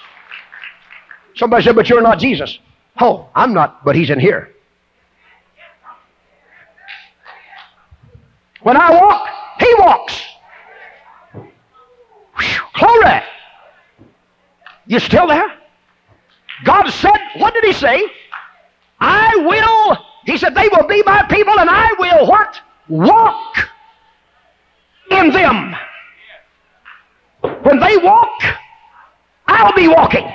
Somebody 1.36 1.64
said, 1.64 1.76
but 1.76 1.90
you're 1.90 2.02
not 2.02 2.20
Jesus. 2.20 2.60
Oh, 3.00 3.30
I'm 3.34 3.54
not, 3.54 3.86
but 3.86 3.96
he's 3.96 4.10
in 4.10 4.20
here. 4.20 4.54
When 8.62 8.78
I 8.78 8.92
walk, 8.92 9.28
he 9.60 9.74
walks. 9.80 10.22
Whew, 11.34 12.62
glory. 12.76 13.22
You 14.92 15.00
still 15.00 15.26
there? 15.26 15.50
God 16.66 16.90
said, 16.90 17.18
what 17.38 17.54
did 17.54 17.64
he 17.64 17.72
say? 17.72 18.04
I 19.00 19.38
will, 19.38 20.06
he 20.26 20.38
said, 20.38 20.54
they 20.54 20.68
will 20.68 20.86
be 20.86 21.02
my 21.04 21.24
people 21.30 21.58
and 21.58 21.70
I 21.70 21.94
will 21.98 22.28
what? 22.28 22.60
Walk 22.90 23.70
in 25.10 25.32
them. 25.32 25.74
When 27.64 27.80
they 27.80 27.96
walk, 27.96 28.42
I'll 29.48 29.74
be 29.74 29.88
walking. 29.88 30.30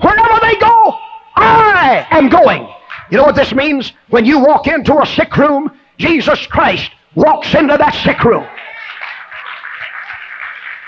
Wherever 0.00 0.40
they 0.40 0.56
go, 0.56 0.98
I 1.36 2.06
am 2.12 2.30
going. 2.30 2.66
You 3.10 3.18
know 3.18 3.24
what 3.24 3.36
this 3.36 3.52
means? 3.52 3.92
When 4.08 4.24
you 4.24 4.38
walk 4.38 4.68
into 4.68 5.02
a 5.02 5.06
sick 5.06 5.36
room, 5.36 5.70
Jesus 5.98 6.46
Christ 6.46 6.90
walks 7.14 7.54
into 7.54 7.76
that 7.76 7.94
sick 8.02 8.24
room. 8.24 8.46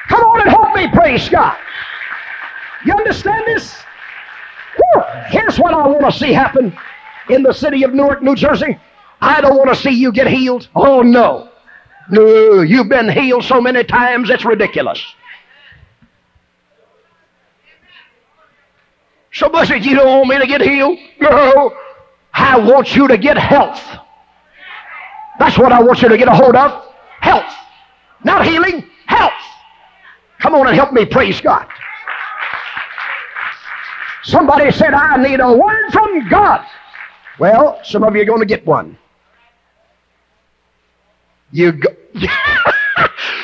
Come 0.09 0.23
on 0.23 0.41
and 0.43 0.51
help 0.51 0.75
me, 0.75 0.89
praise 0.89 1.29
God. 1.29 1.57
You 2.85 2.95
understand 2.95 3.45
this? 3.47 3.75
Whew. 4.77 5.03
Here's 5.29 5.59
what 5.59 5.75
I 5.75 5.87
want 5.87 6.13
to 6.13 6.19
see 6.19 6.33
happen 6.33 6.77
in 7.29 7.43
the 7.43 7.53
city 7.53 7.83
of 7.83 7.93
Newark, 7.93 8.23
New 8.23 8.37
Jersey. 8.37 8.79
I 9.21 9.41
don't 9.41 9.57
want 9.57 9.71
to 9.71 9.77
see 9.77 9.91
you 9.91 10.13
get 10.13 10.29
healed. 10.29 10.69
Oh, 10.75 11.03
no. 11.03 11.51
No, 12.11 12.61
you've 12.61 12.89
been 12.89 13.09
healed 13.09 13.45
so 13.45 13.61
many 13.61 13.83
times, 13.83 14.31
it's 14.31 14.45
ridiculous. 14.45 15.03
Somebody 19.33 19.67
said, 19.67 19.85
You 19.85 19.97
don't 19.97 20.07
want 20.07 20.29
me 20.29 20.39
to 20.39 20.47
get 20.47 20.63
healed? 20.63 20.99
No. 21.21 21.77
I 22.33 22.59
want 22.59 22.95
you 22.95 23.09
to 23.09 23.19
get 23.19 23.37
health. 23.37 23.83
That's 25.39 25.59
what 25.59 25.73
I 25.73 25.83
want 25.83 26.01
you 26.01 26.09
to 26.09 26.17
get 26.17 26.29
a 26.29 26.35
hold 26.35 26.55
of. 26.55 26.95
Health. 27.21 27.53
Not 28.25 28.47
healing, 28.47 28.89
health. 29.07 29.33
Come 30.41 30.55
on 30.55 30.67
and 30.67 30.77
help 30.77 30.93
me 30.93 31.05
praise 31.05 31.41
God. 31.41 31.67
Somebody 34.23 34.71
said, 34.73 34.93
I 34.93 35.23
need 35.23 35.41
a 35.41 35.53
word 35.53 35.93
from 35.93 36.29
God. 36.29 36.67
Well, 37.39 37.81
some 37.85 38.03
of 38.03 38.15
you 38.17 38.23
are 38.23 38.27
going 38.27 38.41
to 38.41 38.47
get 38.47 38.67
one. 38.67 38.99
You 41.53 41.73
go. 41.73 41.89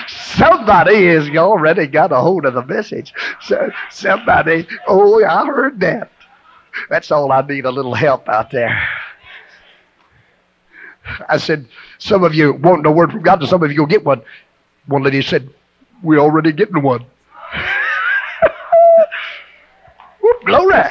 Somebody 0.08 1.06
has 1.06 1.28
already 1.36 1.86
got 1.86 2.10
a 2.10 2.16
hold 2.16 2.46
of 2.46 2.54
the 2.54 2.64
message. 2.64 3.14
So, 3.42 3.70
somebody, 3.90 4.66
oh, 4.88 5.24
I 5.24 5.46
heard 5.46 5.78
that. 5.80 6.10
That's 6.88 7.10
all 7.10 7.30
I 7.30 7.42
need, 7.42 7.64
a 7.64 7.70
little 7.70 7.94
help 7.94 8.28
out 8.28 8.50
there. 8.50 8.88
I 11.28 11.36
said, 11.36 11.68
some 11.98 12.24
of 12.24 12.34
you 12.34 12.54
want 12.54 12.86
a 12.86 12.90
word 12.90 13.12
from 13.12 13.22
God, 13.22 13.40
and 13.40 13.48
some 13.48 13.62
of 13.62 13.70
you 13.70 13.76
go 13.76 13.86
get 13.86 14.04
one. 14.04 14.22
One 14.86 15.02
lady 15.02 15.22
said, 15.22 15.48
we're 16.02 16.18
already 16.18 16.52
getting 16.52 16.82
one. 16.82 17.06
Whoop, 20.20 20.44
glory. 20.44 20.90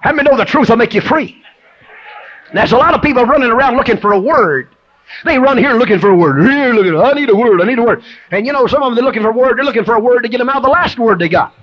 How 0.00 0.12
many 0.12 0.30
know 0.30 0.36
the 0.36 0.44
truth 0.44 0.68
will 0.68 0.76
make 0.76 0.94
you 0.94 1.00
free? 1.00 1.42
There's 2.52 2.72
a 2.72 2.76
lot 2.76 2.94
of 2.94 3.02
people 3.02 3.24
running 3.24 3.50
around 3.50 3.76
looking 3.76 3.98
for 3.98 4.12
a 4.12 4.20
word. 4.20 4.68
They 5.24 5.38
run 5.38 5.58
here 5.58 5.74
looking 5.74 5.98
for 5.98 6.10
a 6.10 6.16
word. 6.16 6.42
Here, 6.42 6.72
looking, 6.72 6.96
I 6.96 7.12
need 7.12 7.28
a 7.28 7.36
word. 7.36 7.60
I 7.60 7.64
need 7.64 7.78
a 7.78 7.82
word. 7.82 8.02
And 8.30 8.46
you 8.46 8.52
know, 8.52 8.66
some 8.66 8.82
of 8.82 8.90
them 8.90 8.96
they're 8.96 9.04
looking 9.04 9.22
for 9.22 9.30
a 9.30 9.36
word. 9.36 9.58
They're 9.58 9.64
looking 9.64 9.84
for 9.84 9.94
a 9.94 10.00
word 10.00 10.22
to 10.22 10.28
get 10.28 10.38
them 10.38 10.48
out 10.48 10.56
of 10.56 10.62
the 10.62 10.68
last 10.68 10.98
word 10.98 11.18
they 11.18 11.28
got. 11.28 11.54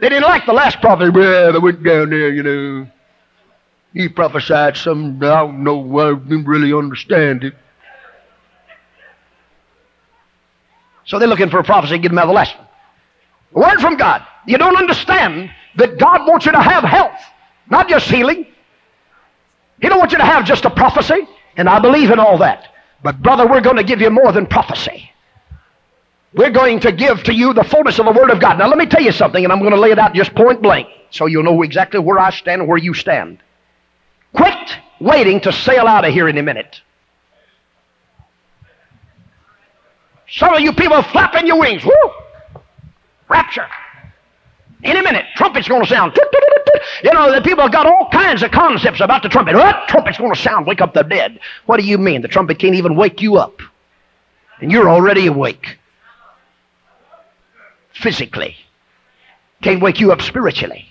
They 0.00 0.08
didn't 0.08 0.24
like 0.24 0.46
the 0.46 0.52
last 0.52 0.80
prophet. 0.80 1.12
Well, 1.12 1.60
went 1.60 1.82
down 1.82 2.10
there, 2.10 2.32
you 2.32 2.42
know. 2.42 2.88
He 3.94 4.08
prophesied 4.08 4.76
some, 4.76 5.16
I 5.22 5.40
don't 5.40 5.64
know, 5.64 5.98
I 5.98 6.14
didn't 6.14 6.44
really 6.44 6.72
understand 6.72 7.42
it. 7.42 7.54
So 11.08 11.18
they're 11.18 11.28
looking 11.28 11.48
for 11.48 11.58
a 11.58 11.64
prophecy 11.64 11.98
get 11.98 12.10
them 12.10 12.18
the. 12.18 12.54
A 13.54 13.58
word 13.58 13.80
from 13.80 13.96
God. 13.96 14.24
You 14.46 14.58
don't 14.58 14.76
understand 14.76 15.50
that 15.76 15.98
God 15.98 16.28
wants 16.28 16.46
you 16.46 16.52
to 16.52 16.60
have 16.60 16.84
health, 16.84 17.18
not 17.70 17.88
just 17.88 18.08
healing. 18.08 18.46
He 19.80 19.88
don't 19.88 19.98
want 19.98 20.12
you 20.12 20.18
to 20.18 20.24
have 20.24 20.44
just 20.44 20.64
a 20.66 20.70
prophecy, 20.70 21.26
and 21.56 21.68
I 21.68 21.78
believe 21.80 22.10
in 22.10 22.18
all 22.18 22.38
that. 22.38 22.74
But 23.02 23.22
brother, 23.22 23.46
we're 23.46 23.62
going 23.62 23.76
to 23.76 23.84
give 23.84 24.00
you 24.00 24.10
more 24.10 24.32
than 24.32 24.46
prophecy. 24.46 25.10
We're 26.34 26.50
going 26.50 26.80
to 26.80 26.92
give 26.92 27.22
to 27.24 27.32
you 27.32 27.54
the 27.54 27.64
fullness 27.64 27.98
of 27.98 28.04
the 28.04 28.12
Word 28.12 28.30
of 28.30 28.38
God. 28.38 28.58
Now 28.58 28.68
let 28.68 28.76
me 28.76 28.84
tell 28.84 29.02
you 29.02 29.12
something, 29.12 29.42
and 29.42 29.52
I'm 29.52 29.60
going 29.60 29.72
to 29.72 29.80
lay 29.80 29.92
it 29.92 29.98
out 29.98 30.14
just 30.14 30.34
point 30.34 30.60
blank, 30.60 30.88
so 31.10 31.24
you'll 31.24 31.42
know 31.42 31.62
exactly 31.62 32.00
where 32.00 32.18
I 32.18 32.30
stand 32.30 32.60
and 32.60 32.68
where 32.68 32.76
you 32.76 32.92
stand. 32.92 33.42
Quit 34.34 34.78
waiting 35.00 35.40
to 35.40 35.52
sail 35.52 35.86
out 35.86 36.04
of 36.04 36.12
here 36.12 36.28
in 36.28 36.36
a 36.36 36.42
minute. 36.42 36.82
Some 40.30 40.54
of 40.54 40.60
you 40.60 40.72
people 40.72 41.02
flapping 41.02 41.46
your 41.46 41.58
wings. 41.58 41.84
Woo! 41.84 42.10
Rapture. 43.28 43.66
Any 44.84 45.00
minute, 45.00 45.26
trumpet's 45.34 45.66
going 45.66 45.82
to 45.82 45.88
sound. 45.88 46.16
You 47.02 47.12
know, 47.12 47.32
the 47.32 47.40
people 47.40 47.62
have 47.62 47.72
got 47.72 47.86
all 47.86 48.08
kinds 48.10 48.42
of 48.42 48.50
concepts 48.50 49.00
about 49.00 49.22
the 49.22 49.28
trumpet. 49.28 49.54
What? 49.54 49.88
Trumpet's 49.88 50.18
going 50.18 50.32
to 50.32 50.40
sound, 50.40 50.66
wake 50.66 50.80
up 50.80 50.94
the 50.94 51.02
dead. 51.02 51.40
What 51.66 51.80
do 51.80 51.86
you 51.86 51.98
mean? 51.98 52.22
The 52.22 52.28
trumpet 52.28 52.58
can't 52.58 52.74
even 52.74 52.94
wake 52.96 53.20
you 53.20 53.36
up. 53.36 53.60
And 54.60 54.70
you're 54.70 54.88
already 54.88 55.26
awake. 55.26 55.78
Physically. 57.92 58.56
Can't 59.62 59.82
wake 59.82 59.98
you 59.98 60.12
up 60.12 60.22
spiritually. 60.22 60.86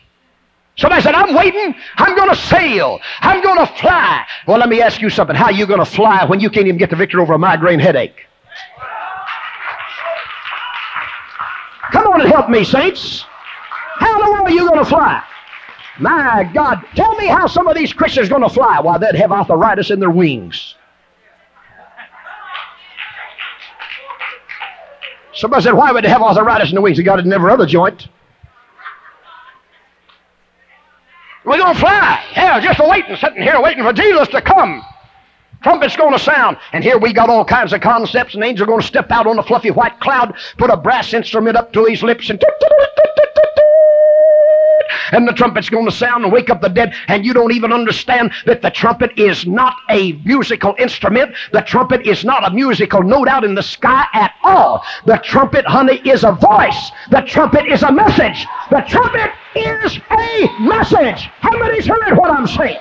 Somebody 0.77 1.01
said, 1.01 1.15
I'm 1.15 1.33
waiting. 1.33 1.73
I'm 1.95 2.15
going 2.15 2.29
to 2.29 2.35
sail. 2.35 2.99
I'm 3.21 3.41
going 3.41 3.57
to 3.57 3.65
fly. 3.65 4.25
Well, 4.47 4.59
let 4.59 4.69
me 4.69 4.81
ask 4.81 5.01
you 5.01 5.09
something. 5.09 5.35
How 5.35 5.45
are 5.45 5.51
you 5.51 5.65
going 5.65 5.79
to 5.79 5.85
fly 5.85 6.25
when 6.25 6.39
you 6.39 6.49
can't 6.49 6.67
even 6.67 6.77
get 6.77 6.89
the 6.89 6.95
victory 6.95 7.21
over 7.21 7.33
a 7.33 7.39
migraine 7.39 7.79
headache? 7.79 8.25
Come 11.91 12.07
on 12.07 12.21
and 12.21 12.29
help 12.29 12.49
me, 12.49 12.63
saints. 12.63 13.25
How 13.97 14.19
in 14.19 14.25
the 14.25 14.31
world 14.31 14.47
are 14.47 14.51
you 14.51 14.67
going 14.67 14.79
to 14.79 14.85
fly? 14.85 15.23
My 15.99 16.49
God, 16.53 16.83
tell 16.95 17.15
me 17.15 17.27
how 17.27 17.47
some 17.47 17.67
of 17.67 17.75
these 17.75 17.91
Christians 17.93 18.27
are 18.27 18.29
going 18.29 18.43
to 18.43 18.49
fly. 18.49 18.79
Why, 18.79 18.97
they'd 18.97 19.15
have 19.15 19.31
arthritis 19.31 19.89
in 19.89 19.99
their 19.99 20.11
wings. 20.11 20.75
Somebody 25.33 25.63
said, 25.63 25.73
why 25.73 25.91
would 25.91 26.03
they 26.03 26.09
have 26.09 26.21
arthritis 26.21 26.69
in 26.69 26.75
the 26.75 26.81
wings? 26.81 26.97
They 26.97 27.03
got 27.03 27.19
it 27.19 27.25
in 27.25 27.33
every 27.33 27.51
other 27.51 27.65
joint. 27.65 28.07
We're 31.45 31.57
going 31.57 31.73
to 31.73 31.79
fly. 31.79 32.23
Yeah, 32.35 32.59
just 32.59 32.79
waiting, 32.79 33.15
sitting 33.15 33.41
here 33.41 33.61
waiting 33.61 33.83
for 33.83 33.93
Jesus 33.93 34.27
to 34.29 34.41
come. 34.41 34.83
Trumpet's 35.63 35.95
going 35.95 36.13
to 36.13 36.19
sound. 36.19 36.57
And 36.73 36.83
here 36.83 36.97
we 36.97 37.13
got 37.13 37.29
all 37.29 37.45
kinds 37.45 37.73
of 37.73 37.81
concepts. 37.81 38.35
An 38.35 38.43
angel 38.43 38.65
going 38.65 38.81
to 38.81 38.87
step 38.87 39.11
out 39.11 39.27
on 39.27 39.39
a 39.39 39.43
fluffy 39.43 39.71
white 39.71 39.99
cloud, 39.99 40.35
put 40.57 40.69
a 40.69 40.77
brass 40.77 41.13
instrument 41.13 41.57
up 41.57 41.73
to 41.73 41.85
his 41.85 42.03
lips, 42.03 42.29
and 42.29 42.41
and 45.11 45.27
the 45.27 45.33
trumpet's 45.33 45.69
going 45.69 45.85
to 45.85 45.91
sound 45.91 46.23
and 46.23 46.33
wake 46.33 46.49
up 46.49 46.61
the 46.61 46.69
dead, 46.69 46.93
and 47.07 47.25
you 47.25 47.33
don't 47.33 47.53
even 47.53 47.71
understand 47.71 48.31
that 48.45 48.61
the 48.61 48.69
trumpet 48.69 49.17
is 49.17 49.45
not 49.45 49.75
a 49.89 50.13
musical 50.25 50.75
instrument. 50.77 51.33
The 51.53 51.61
trumpet 51.61 52.05
is 52.05 52.25
not 52.25 52.45
a 52.45 52.53
musical 52.53 53.03
note 53.03 53.27
out 53.27 53.43
in 53.43 53.55
the 53.55 53.63
sky 53.63 54.05
at 54.13 54.33
all. 54.43 54.83
The 55.05 55.17
trumpet, 55.17 55.65
honey, 55.65 56.01
is 56.05 56.23
a 56.23 56.33
voice. 56.33 56.91
The 57.09 57.21
trumpet 57.21 57.67
is 57.67 57.83
a 57.83 57.91
message. 57.91 58.45
The 58.69 58.81
trumpet 58.81 59.31
is 59.55 59.97
a 60.11 60.61
message. 60.61 61.29
How 61.39 61.57
many's 61.57 61.87
heard 61.87 62.17
what 62.17 62.31
I'm 62.31 62.47
saying? 62.47 62.79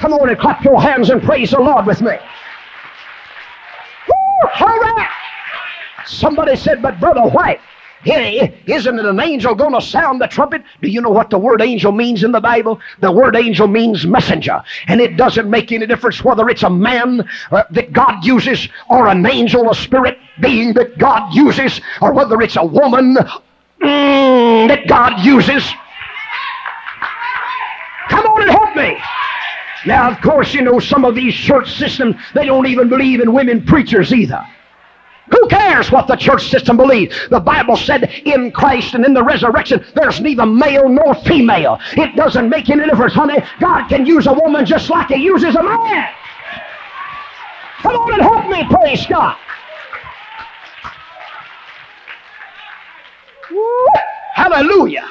Come 0.00 0.14
on 0.14 0.30
and 0.30 0.38
clap 0.38 0.64
your 0.64 0.80
hands 0.80 1.10
and 1.10 1.22
praise 1.22 1.50
the 1.50 1.60
Lord 1.60 1.84
with 1.84 2.00
me. 2.00 2.12
Woo. 4.08 4.48
Somebody 6.06 6.56
said, 6.56 6.80
but 6.80 6.98
Brother 6.98 7.28
White, 7.28 7.60
isn't 8.06 8.98
it 8.98 9.04
an 9.04 9.20
angel 9.20 9.54
going 9.54 9.74
to 9.74 9.80
sound 9.82 10.22
the 10.22 10.26
trumpet? 10.26 10.62
Do 10.80 10.88
you 10.88 11.02
know 11.02 11.10
what 11.10 11.28
the 11.28 11.38
word 11.38 11.60
angel 11.60 11.92
means 11.92 12.24
in 12.24 12.32
the 12.32 12.40
Bible? 12.40 12.80
The 13.00 13.12
word 13.12 13.36
angel 13.36 13.66
means 13.66 14.06
messenger. 14.06 14.62
And 14.86 15.02
it 15.02 15.18
doesn't 15.18 15.50
make 15.50 15.70
any 15.70 15.86
difference 15.86 16.24
whether 16.24 16.48
it's 16.48 16.62
a 16.62 16.70
man 16.70 17.28
uh, 17.50 17.64
that 17.70 17.92
God 17.92 18.24
uses 18.24 18.68
or 18.88 19.06
an 19.08 19.26
angel, 19.26 19.70
a 19.70 19.74
spirit 19.74 20.16
being 20.40 20.72
that 20.74 20.96
God 20.96 21.34
uses, 21.34 21.78
or 22.00 22.14
whether 22.14 22.40
it's 22.40 22.56
a 22.56 22.64
woman 22.64 23.16
mm, 23.16 24.68
that 24.68 24.88
God 24.88 25.22
uses. 25.22 25.70
Come 28.08 28.24
on 28.24 28.42
and 28.42 28.50
help 28.50 28.74
me. 28.74 28.98
Now, 29.86 30.10
of 30.10 30.20
course, 30.20 30.52
you 30.54 30.62
know, 30.62 30.78
some 30.78 31.04
of 31.04 31.14
these 31.14 31.34
church 31.34 31.72
systems, 31.72 32.16
they 32.34 32.46
don't 32.46 32.66
even 32.66 32.88
believe 32.88 33.20
in 33.20 33.32
women 33.32 33.64
preachers 33.64 34.12
either. 34.12 34.46
Who 35.30 35.46
cares 35.48 35.92
what 35.92 36.08
the 36.08 36.16
church 36.16 36.48
system 36.48 36.76
believes? 36.76 37.16
The 37.30 37.40
Bible 37.40 37.76
said 37.76 38.04
in 38.24 38.50
Christ 38.50 38.94
and 38.94 39.04
in 39.04 39.14
the 39.14 39.22
resurrection, 39.22 39.84
there's 39.94 40.20
neither 40.20 40.44
male 40.44 40.88
nor 40.88 41.14
female. 41.14 41.78
It 41.92 42.16
doesn't 42.16 42.48
make 42.48 42.68
any 42.68 42.84
difference, 42.84 43.14
honey. 43.14 43.38
God 43.60 43.88
can 43.88 44.04
use 44.04 44.26
a 44.26 44.32
woman 44.32 44.66
just 44.66 44.90
like 44.90 45.08
he 45.08 45.16
uses 45.16 45.54
a 45.54 45.62
man. 45.62 46.08
Come 47.78 47.96
on 47.96 48.12
and 48.12 48.22
help 48.22 48.48
me, 48.48 48.64
praise 48.68 49.06
God. 49.06 49.36
Woo! 53.50 53.86
Hallelujah. 54.34 55.08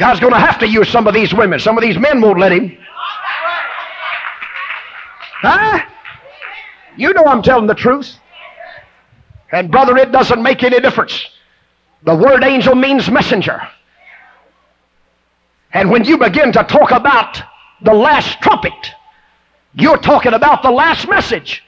God's 0.00 0.18
going 0.18 0.32
to 0.32 0.40
have 0.40 0.58
to 0.60 0.66
use 0.66 0.88
some 0.88 1.06
of 1.06 1.12
these 1.12 1.34
women. 1.34 1.60
Some 1.60 1.76
of 1.76 1.82
these 1.82 1.98
men 1.98 2.22
won't 2.22 2.38
let 2.38 2.52
him. 2.52 2.74
Huh? 5.42 5.84
You 6.96 7.12
know 7.12 7.26
I'm 7.26 7.42
telling 7.42 7.66
the 7.66 7.74
truth. 7.74 8.18
And 9.52 9.70
brother, 9.70 9.98
it 9.98 10.10
doesn't 10.10 10.42
make 10.42 10.62
any 10.62 10.80
difference. 10.80 11.22
The 12.04 12.14
word 12.14 12.42
angel 12.42 12.74
means 12.74 13.10
messenger. 13.10 13.60
And 15.74 15.90
when 15.90 16.04
you 16.04 16.16
begin 16.16 16.50
to 16.52 16.64
talk 16.64 16.92
about 16.92 17.42
the 17.82 17.92
last 17.92 18.40
trumpet, 18.40 18.72
you're 19.74 19.98
talking 19.98 20.32
about 20.32 20.62
the 20.62 20.70
last 20.70 21.10
message. 21.10 21.62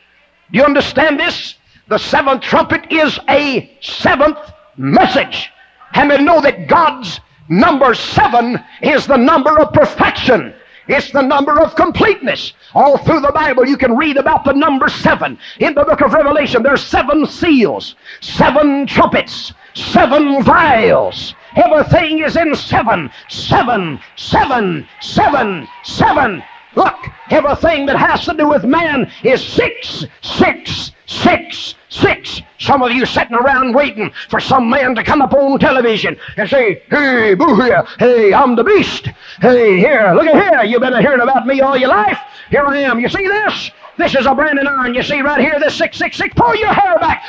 Do 0.51 0.59
you 0.59 0.65
understand 0.65 1.21
this? 1.21 1.57
The 1.89 1.99
seventh 1.99 2.41
trumpet 2.41 2.91
is 2.91 3.19
a 3.29 3.77
seventh 3.83 4.39
message. 4.79 5.51
And 5.93 6.09
we 6.09 6.17
know 6.17 6.41
that 6.41 6.67
God's 6.67 7.21
number 7.49 7.95
seven 7.95 8.63
is 8.83 9.07
the 9.07 9.17
number 9.17 9.59
of 9.61 9.73
perfection. 9.73 10.55
It's 10.89 11.13
the 11.13 11.23
number 11.23 11.61
of 11.61 11.77
completeness. 11.77 12.53
All 12.75 12.99
through 12.99 13.21
the 13.21 13.33
Bible, 13.33 13.67
you 13.67 13.77
can 13.77 13.97
read 13.97 14.17
about 14.17 14.45
the 14.45 14.53
number 14.53 14.89
seven. 14.89 15.39
In 15.59 15.75
the 15.75 15.85
book 15.85 16.01
of 16.01 16.13
Revelation, 16.13 16.63
there's 16.63 16.85
seven 16.85 17.27
seals, 17.27 17.95
seven 18.21 18.87
trumpets, 18.87 19.53
seven 19.75 20.43
vials. 20.43 21.35
Everything 21.57 22.21
is 22.21 22.37
in 22.37 22.55
seven, 22.55 23.11
seven, 23.29 24.01
seven, 24.17 24.89
seven, 25.01 25.69
seven. 25.85 26.43
Look, 26.75 26.95
everything 27.31 27.87
that 27.87 27.97
has 27.97 28.25
to 28.25 28.35
do 28.35 28.49
with 28.49 28.65
man 28.65 29.11
is 29.23 29.45
six, 29.45 30.05
six, 30.23 30.93
six, 31.07 31.75
six. 31.89 32.41
Some 32.59 32.83
of 32.83 32.93
you 32.93 33.05
sitting 33.05 33.35
around 33.35 33.75
waiting 33.75 34.13
for 34.29 34.41
some 34.41 34.71
man 34.71 34.95
to 34.95 35.03
come 35.03 35.21
up 35.21 35.35
on 35.35 35.59
television 35.59 36.17
and 36.37 36.49
say, 36.49 36.83
Hey, 36.91 37.35
boo 37.35 37.61
here. 37.61 37.85
Hey, 37.99 38.33
I'm 38.33 38.57
the 38.57 38.65
beast. 38.65 39.09
Hey, 39.41 39.79
here, 39.79 40.13
look 40.15 40.27
at 40.27 40.53
here. 40.53 40.63
You've 40.65 40.81
been 40.81 40.99
hearing 41.01 41.21
about 41.21 41.47
me 41.47 41.61
all 41.61 41.77
your 41.77 41.91
life. 41.91 42.19
Here 42.51 42.65
I 42.65 42.79
am. 42.79 43.01
You 43.01 43.09
see 43.09 43.27
this? 43.27 43.71
This 43.99 44.15
is 44.15 44.27
a 44.27 44.35
branding 44.35 44.67
iron. 44.67 44.95
You 44.95 45.03
see 45.03 45.21
right 45.21 45.41
here, 45.41 45.59
this 45.61 45.77
666. 45.77 46.35
Pull 46.35 46.57
your 46.57 46.73
hair 46.73 46.99
back. 46.99 47.23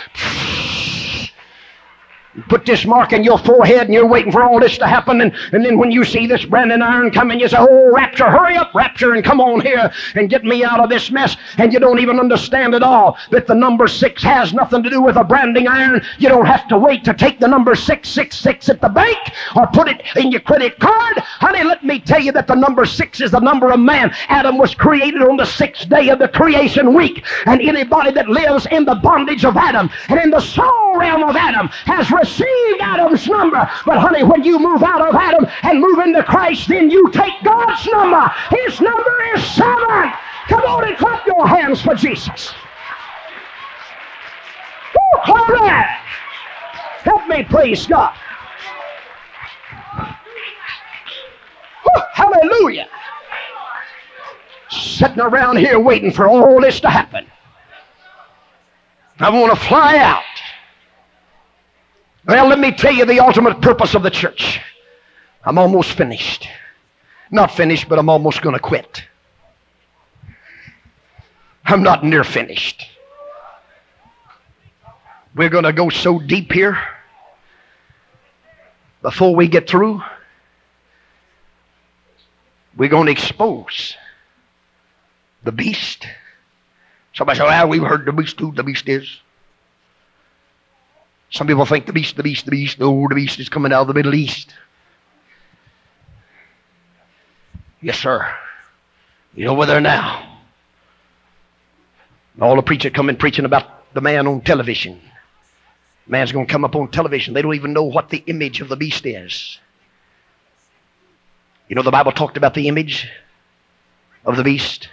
Put 2.49 2.65
this 2.65 2.85
mark 2.85 3.13
in 3.13 3.23
your 3.23 3.37
forehead 3.37 3.81
and 3.81 3.93
you're 3.93 4.07
waiting 4.07 4.31
for 4.31 4.43
all 4.43 4.59
this 4.59 4.77
to 4.79 4.87
happen. 4.87 5.21
And, 5.21 5.31
and 5.51 5.63
then 5.63 5.77
when 5.77 5.91
you 5.91 6.03
see 6.03 6.25
this 6.25 6.45
branding 6.45 6.81
iron 6.81 7.11
coming, 7.11 7.39
you 7.39 7.47
say, 7.47 7.57
Oh, 7.59 7.91
Rapture, 7.93 8.29
hurry 8.29 8.55
up, 8.55 8.73
Rapture, 8.73 9.13
and 9.13 9.23
come 9.23 9.39
on 9.39 9.61
here 9.61 9.91
and 10.15 10.29
get 10.29 10.43
me 10.43 10.63
out 10.63 10.79
of 10.79 10.89
this 10.89 11.11
mess. 11.11 11.37
And 11.57 11.71
you 11.71 11.79
don't 11.79 11.99
even 11.99 12.19
understand 12.19 12.73
at 12.73 12.81
all 12.81 13.17
that 13.29 13.45
the 13.45 13.53
number 13.53 13.87
six 13.87 14.23
has 14.23 14.51
nothing 14.51 14.81
to 14.81 14.89
do 14.89 15.01
with 15.01 15.15
a 15.15 15.23
branding 15.23 15.67
iron. 15.67 16.01
You 16.17 16.29
don't 16.29 16.47
have 16.47 16.67
to 16.69 16.77
wait 16.77 17.03
to 17.05 17.13
take 17.13 17.39
the 17.39 17.47
number 17.47 17.75
666 17.75 18.69
at 18.69 18.81
the 18.81 18.89
bank 18.89 19.17
or 19.55 19.67
put 19.67 19.87
it 19.87 20.01
in 20.15 20.31
your 20.31 20.41
credit 20.41 20.79
card. 20.79 21.19
Honey, 21.19 21.63
let 21.63 21.83
me 21.83 21.99
tell 21.99 22.21
you 22.21 22.31
that 22.31 22.47
the 22.47 22.55
number 22.55 22.85
six 22.85 23.21
is 23.21 23.31
the 23.31 23.39
number 23.39 23.71
of 23.71 23.79
man. 23.79 24.11
Adam 24.27 24.57
was 24.57 24.73
created 24.73 25.21
on 25.21 25.37
the 25.37 25.45
sixth 25.45 25.87
day 25.87 26.09
of 26.09 26.17
the 26.19 26.27
creation 26.27 26.95
week. 26.95 27.23
And 27.45 27.61
anybody 27.61 28.11
that 28.11 28.27
lives 28.27 28.65
in 28.71 28.85
the 28.85 28.95
bondage 28.95 29.45
of 29.45 29.55
Adam 29.55 29.89
and 30.09 30.19
in 30.19 30.31
the 30.31 30.39
soul 30.39 30.97
realm 30.97 31.23
of 31.23 31.35
Adam 31.35 31.67
has 31.85 32.09
received 32.23 32.79
Adam's 32.79 33.27
number. 33.27 33.69
But 33.85 33.99
honey, 33.99 34.23
when 34.23 34.43
you 34.43 34.57
move 34.57 34.81
out 34.81 35.01
of 35.01 35.13
Adam 35.13 35.45
and 35.63 35.81
move 35.81 35.99
into 35.99 36.23
Christ, 36.23 36.69
then 36.69 36.89
you 36.89 37.11
take 37.11 37.33
God's 37.43 37.85
number. 37.87 38.31
His 38.49 38.79
number 38.79 39.15
is 39.35 39.43
seven. 39.53 40.13
Come 40.47 40.61
on 40.61 40.87
and 40.87 40.97
clap 40.97 41.25
your 41.27 41.47
hands 41.47 41.81
for 41.81 41.95
Jesus. 41.95 42.53
Woo, 44.95 45.33
glory! 45.33 45.69
Help 47.03 47.27
me 47.27 47.43
praise 47.43 47.85
God. 47.87 48.15
Woo, 51.85 52.01
hallelujah. 52.13 52.87
Sitting 54.69 55.19
around 55.19 55.57
here 55.57 55.77
waiting 55.79 56.11
for 56.11 56.27
all 56.27 56.61
this 56.61 56.79
to 56.79 56.89
happen. 56.89 57.27
I 59.19 59.29
want 59.29 59.53
to 59.53 59.67
fly 59.67 59.97
out. 59.97 60.23
Well, 62.25 62.47
let 62.47 62.59
me 62.59 62.71
tell 62.71 62.93
you 62.93 63.05
the 63.05 63.19
ultimate 63.19 63.61
purpose 63.61 63.95
of 63.95 64.03
the 64.03 64.09
church. 64.09 64.61
I'm 65.43 65.57
almost 65.57 65.91
finished. 65.91 66.47
Not 67.31 67.51
finished, 67.51 67.89
but 67.89 67.99
I'm 67.99 68.09
almost 68.09 68.41
going 68.41 68.53
to 68.53 68.61
quit. 68.61 69.03
I'm 71.65 71.83
not 71.83 72.03
near 72.03 72.23
finished. 72.23 72.89
We're 75.35 75.49
going 75.49 75.63
to 75.63 75.73
go 75.73 75.89
so 75.89 76.19
deep 76.19 76.51
here 76.51 76.77
before 79.01 79.35
we 79.35 79.47
get 79.47 79.67
through. 79.67 80.01
We're 82.77 82.89
going 82.89 83.07
to 83.07 83.11
expose 83.11 83.95
the 85.43 85.51
beast. 85.51 86.07
Somebody 87.13 87.37
said, 87.37 87.45
well, 87.45 87.67
we've 87.67 87.83
heard 87.83 88.05
the 88.05 88.13
beast, 88.13 88.39
who 88.39 88.53
the 88.53 88.63
beast 88.63 88.87
is. 88.87 89.19
Some 91.33 91.47
people 91.47 91.65
think 91.65 91.87
the 91.87 91.93
beast, 91.93 92.15
the 92.15 92.21
beast, 92.21 92.45
the 92.45 92.51
beast, 92.51 92.77
oh, 92.79 93.07
the 93.07 93.15
beast 93.15 93.39
is 93.39 93.49
coming 93.49 93.73
out 93.73 93.81
of 93.81 93.87
the 93.87 93.95
Middle 93.95 94.13
East. 94.13 94.53
Yes, 97.81 97.97
sir. 97.97 98.31
He's 99.35 99.47
over 99.47 99.65
there 99.65 99.81
now. 99.81 100.41
All 102.39 102.55
the 102.55 102.61
preachers 102.61 102.91
come 102.93 103.09
in 103.09 103.17
preaching 103.17 103.45
about 103.45 103.65
the 103.95 104.01
man 104.01 104.27
on 104.27 104.41
television. 104.41 105.01
Man's 106.05 106.31
going 106.31 106.45
to 106.45 106.51
come 106.51 106.65
up 106.65 106.75
on 106.75 106.89
television. 106.89 107.33
They 107.33 107.41
don't 107.41 107.55
even 107.55 107.73
know 107.73 107.83
what 107.83 108.09
the 108.09 108.23
image 108.27 108.61
of 108.61 108.69
the 108.69 108.75
beast 108.75 109.03
is. 109.07 109.57
You 111.67 111.75
know, 111.75 111.81
the 111.81 111.89
Bible 111.89 112.11
talked 112.11 112.37
about 112.37 112.53
the 112.53 112.67
image 112.67 113.09
of 114.23 114.37
the 114.37 114.43
beast 114.43 114.87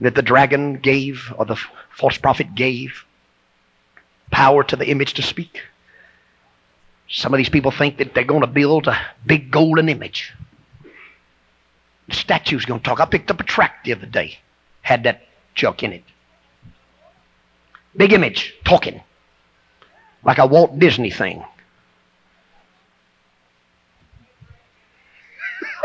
that 0.00 0.16
the 0.16 0.22
dragon 0.22 0.78
gave, 0.78 1.32
or 1.38 1.44
the 1.44 1.56
false 1.90 2.18
prophet 2.18 2.56
gave 2.56 3.05
power 4.30 4.64
to 4.64 4.76
the 4.76 4.88
image 4.88 5.14
to 5.14 5.22
speak. 5.22 5.62
Some 7.08 7.32
of 7.32 7.38
these 7.38 7.48
people 7.48 7.70
think 7.70 7.98
that 7.98 8.14
they're 8.14 8.24
going 8.24 8.40
to 8.40 8.46
build 8.48 8.88
a 8.88 8.98
big 9.24 9.50
golden 9.50 9.88
image. 9.88 10.34
The 12.08 12.14
statue's 12.14 12.64
going 12.64 12.80
to 12.80 12.84
talk. 12.84 13.00
I 13.00 13.06
picked 13.06 13.30
up 13.30 13.40
a 13.40 13.44
tract 13.44 13.84
the 13.84 13.92
other 13.92 14.06
day, 14.06 14.38
had 14.82 15.04
that 15.04 15.22
junk 15.54 15.82
in 15.82 15.92
it. 15.92 16.02
Big 17.96 18.12
image 18.12 18.54
talking, 18.64 19.00
like 20.22 20.38
a 20.38 20.46
Walt 20.46 20.78
Disney 20.78 21.10
thing. 21.10 21.44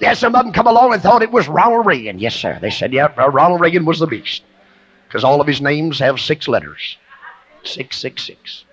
yeah, 0.00 0.12
some 0.14 0.34
of 0.34 0.44
them 0.44 0.52
come 0.52 0.66
along 0.66 0.92
and 0.92 1.00
thought 1.02 1.22
it 1.22 1.30
was 1.30 1.48
Ronald 1.48 1.86
Reagan. 1.86 2.18
Yes, 2.18 2.34
sir. 2.34 2.58
They 2.60 2.70
said, 2.70 2.92
yeah, 2.92 3.06
Ronald 3.16 3.60
Reagan 3.60 3.86
was 3.86 4.00
the 4.00 4.06
beast 4.06 4.42
because 5.12 5.24
all 5.24 5.42
of 5.42 5.46
his 5.46 5.60
names 5.60 5.98
have 5.98 6.18
six 6.18 6.48
letters 6.48 6.96
666. 7.64 8.64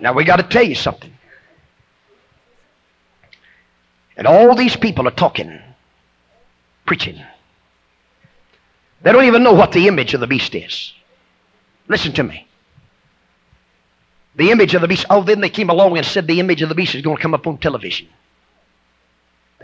Now 0.00 0.12
we 0.14 0.24
got 0.24 0.36
to 0.36 0.42
tell 0.42 0.64
you 0.64 0.74
something. 0.74 1.16
And 4.16 4.26
all 4.26 4.56
these 4.56 4.74
people 4.74 5.06
are 5.06 5.12
talking, 5.12 5.60
preaching. 6.86 7.22
They 9.02 9.12
don't 9.12 9.26
even 9.26 9.44
know 9.44 9.54
what 9.54 9.70
the 9.70 9.86
image 9.86 10.12
of 10.12 10.18
the 10.18 10.26
beast 10.26 10.56
is. 10.56 10.92
Listen 11.86 12.12
to 12.14 12.24
me. 12.24 12.48
The 14.34 14.50
image 14.50 14.74
of 14.74 14.80
the 14.80 14.88
beast, 14.88 15.06
oh, 15.08 15.22
then 15.22 15.40
they 15.40 15.50
came 15.50 15.70
along 15.70 15.96
and 15.96 16.04
said 16.04 16.26
the 16.26 16.40
image 16.40 16.62
of 16.62 16.68
the 16.68 16.74
beast 16.74 16.96
is 16.96 17.02
going 17.02 17.16
to 17.16 17.22
come 17.22 17.34
up 17.34 17.46
on 17.46 17.58
television. 17.58 18.08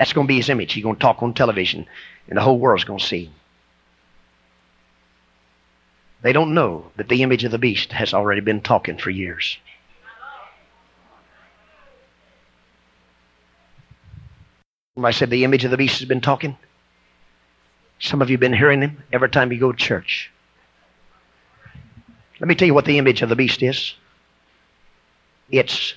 That's 0.01 0.15
going 0.15 0.27
to 0.27 0.29
be 0.29 0.37
his 0.37 0.49
image. 0.49 0.73
He's 0.73 0.83
going 0.83 0.97
to 0.97 1.01
talk 1.01 1.23
on 1.23 1.35
television, 1.35 1.87
and 2.31 2.37
the 2.37 2.43
whole 2.43 2.59
world's 2.59 2.85
going 2.85 3.01
to 3.01 3.05
see. 3.05 3.31
They 6.23 6.33
don't 6.33 6.55
know 6.55 6.93
that 6.97 7.09
the 7.09 7.23
image 7.23 7.45
of 7.45 7.51
the 7.51 7.59
beast 7.59 7.93
has 7.93 8.15
already 8.15 8.41
been 8.41 8.61
talking 8.61 8.97
for 8.97 9.11
years. 9.11 9.59
I 15.03 15.11
said 15.13 15.31
the 15.31 15.45
image 15.45 15.65
of 15.65 15.71
the 15.71 15.77
beast 15.77 15.99
has 16.01 16.09
been 16.09 16.21
talking. 16.21 16.57
Some 17.99 18.23
of 18.23 18.31
you 18.31 18.35
have 18.35 18.41
been 18.41 18.53
hearing 18.53 18.83
him 18.83 19.03
every 19.13 19.31
time 19.31 19.51
you 19.51 19.59
go 19.59 19.73
to 19.73 19.79
church. 19.79 20.31
Let 22.39 22.49
me 22.49 22.55
tell 22.55 22.67
you 22.67 22.75
what 22.75 22.85
the 22.85 22.99
image 22.99 23.23
of 23.23 23.29
the 23.29 23.37
beast 23.37 23.63
is 23.63 23.95
it's 25.51 25.95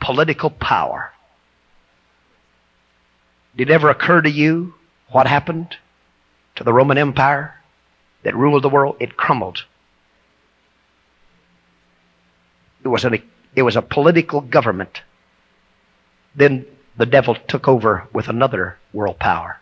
political 0.00 0.50
power. 0.50 1.12
Did 3.56 3.70
it 3.70 3.72
ever 3.72 3.88
occur 3.88 4.20
to 4.20 4.30
you 4.30 4.74
what 5.10 5.26
happened 5.26 5.76
to 6.56 6.64
the 6.64 6.72
Roman 6.72 6.98
Empire 6.98 7.54
that 8.22 8.36
ruled 8.36 8.62
the 8.62 8.68
world? 8.68 8.96
It 9.00 9.16
crumbled. 9.16 9.64
It 12.84 12.88
was, 12.88 13.04
an, 13.04 13.22
it 13.54 13.62
was 13.62 13.76
a 13.76 13.82
political 13.82 14.40
government. 14.40 15.02
Then 16.34 16.64
the 16.96 17.06
devil 17.06 17.34
took 17.34 17.68
over 17.68 18.06
with 18.12 18.28
another 18.28 18.78
world 18.92 19.18
power. 19.18 19.58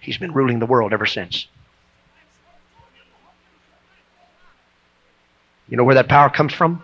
He's 0.00 0.18
been 0.18 0.32
ruling 0.32 0.58
the 0.58 0.66
world 0.66 0.92
ever 0.92 1.06
since. 1.06 1.46
You 5.68 5.76
know 5.76 5.84
where 5.84 5.94
that 5.94 6.08
power 6.08 6.28
comes 6.28 6.52
from? 6.52 6.82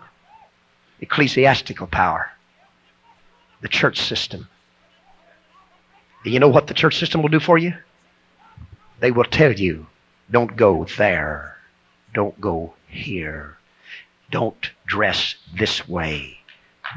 Ecclesiastical 1.01 1.87
power, 1.87 2.31
the 3.61 3.67
church 3.67 3.99
system. 3.99 4.47
You 6.23 6.39
know 6.39 6.49
what 6.49 6.67
the 6.67 6.73
church 6.73 6.97
system 6.97 7.21
will 7.21 7.29
do 7.29 7.39
for 7.39 7.57
you? 7.57 7.73
They 8.99 9.11
will 9.11 9.23
tell 9.23 9.53
you, 9.53 9.87
don't 10.29 10.55
go 10.55 10.85
there. 10.97 11.57
Don't 12.13 12.39
go 12.41 12.73
here. 12.87 13.57
Don't 14.29 14.69
dress 14.85 15.35
this 15.57 15.87
way. 15.87 16.39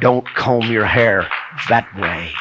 Don't 0.00 0.26
comb 0.34 0.70
your 0.70 0.86
hair 0.86 1.28
that 1.68 1.94
way. 1.96 2.32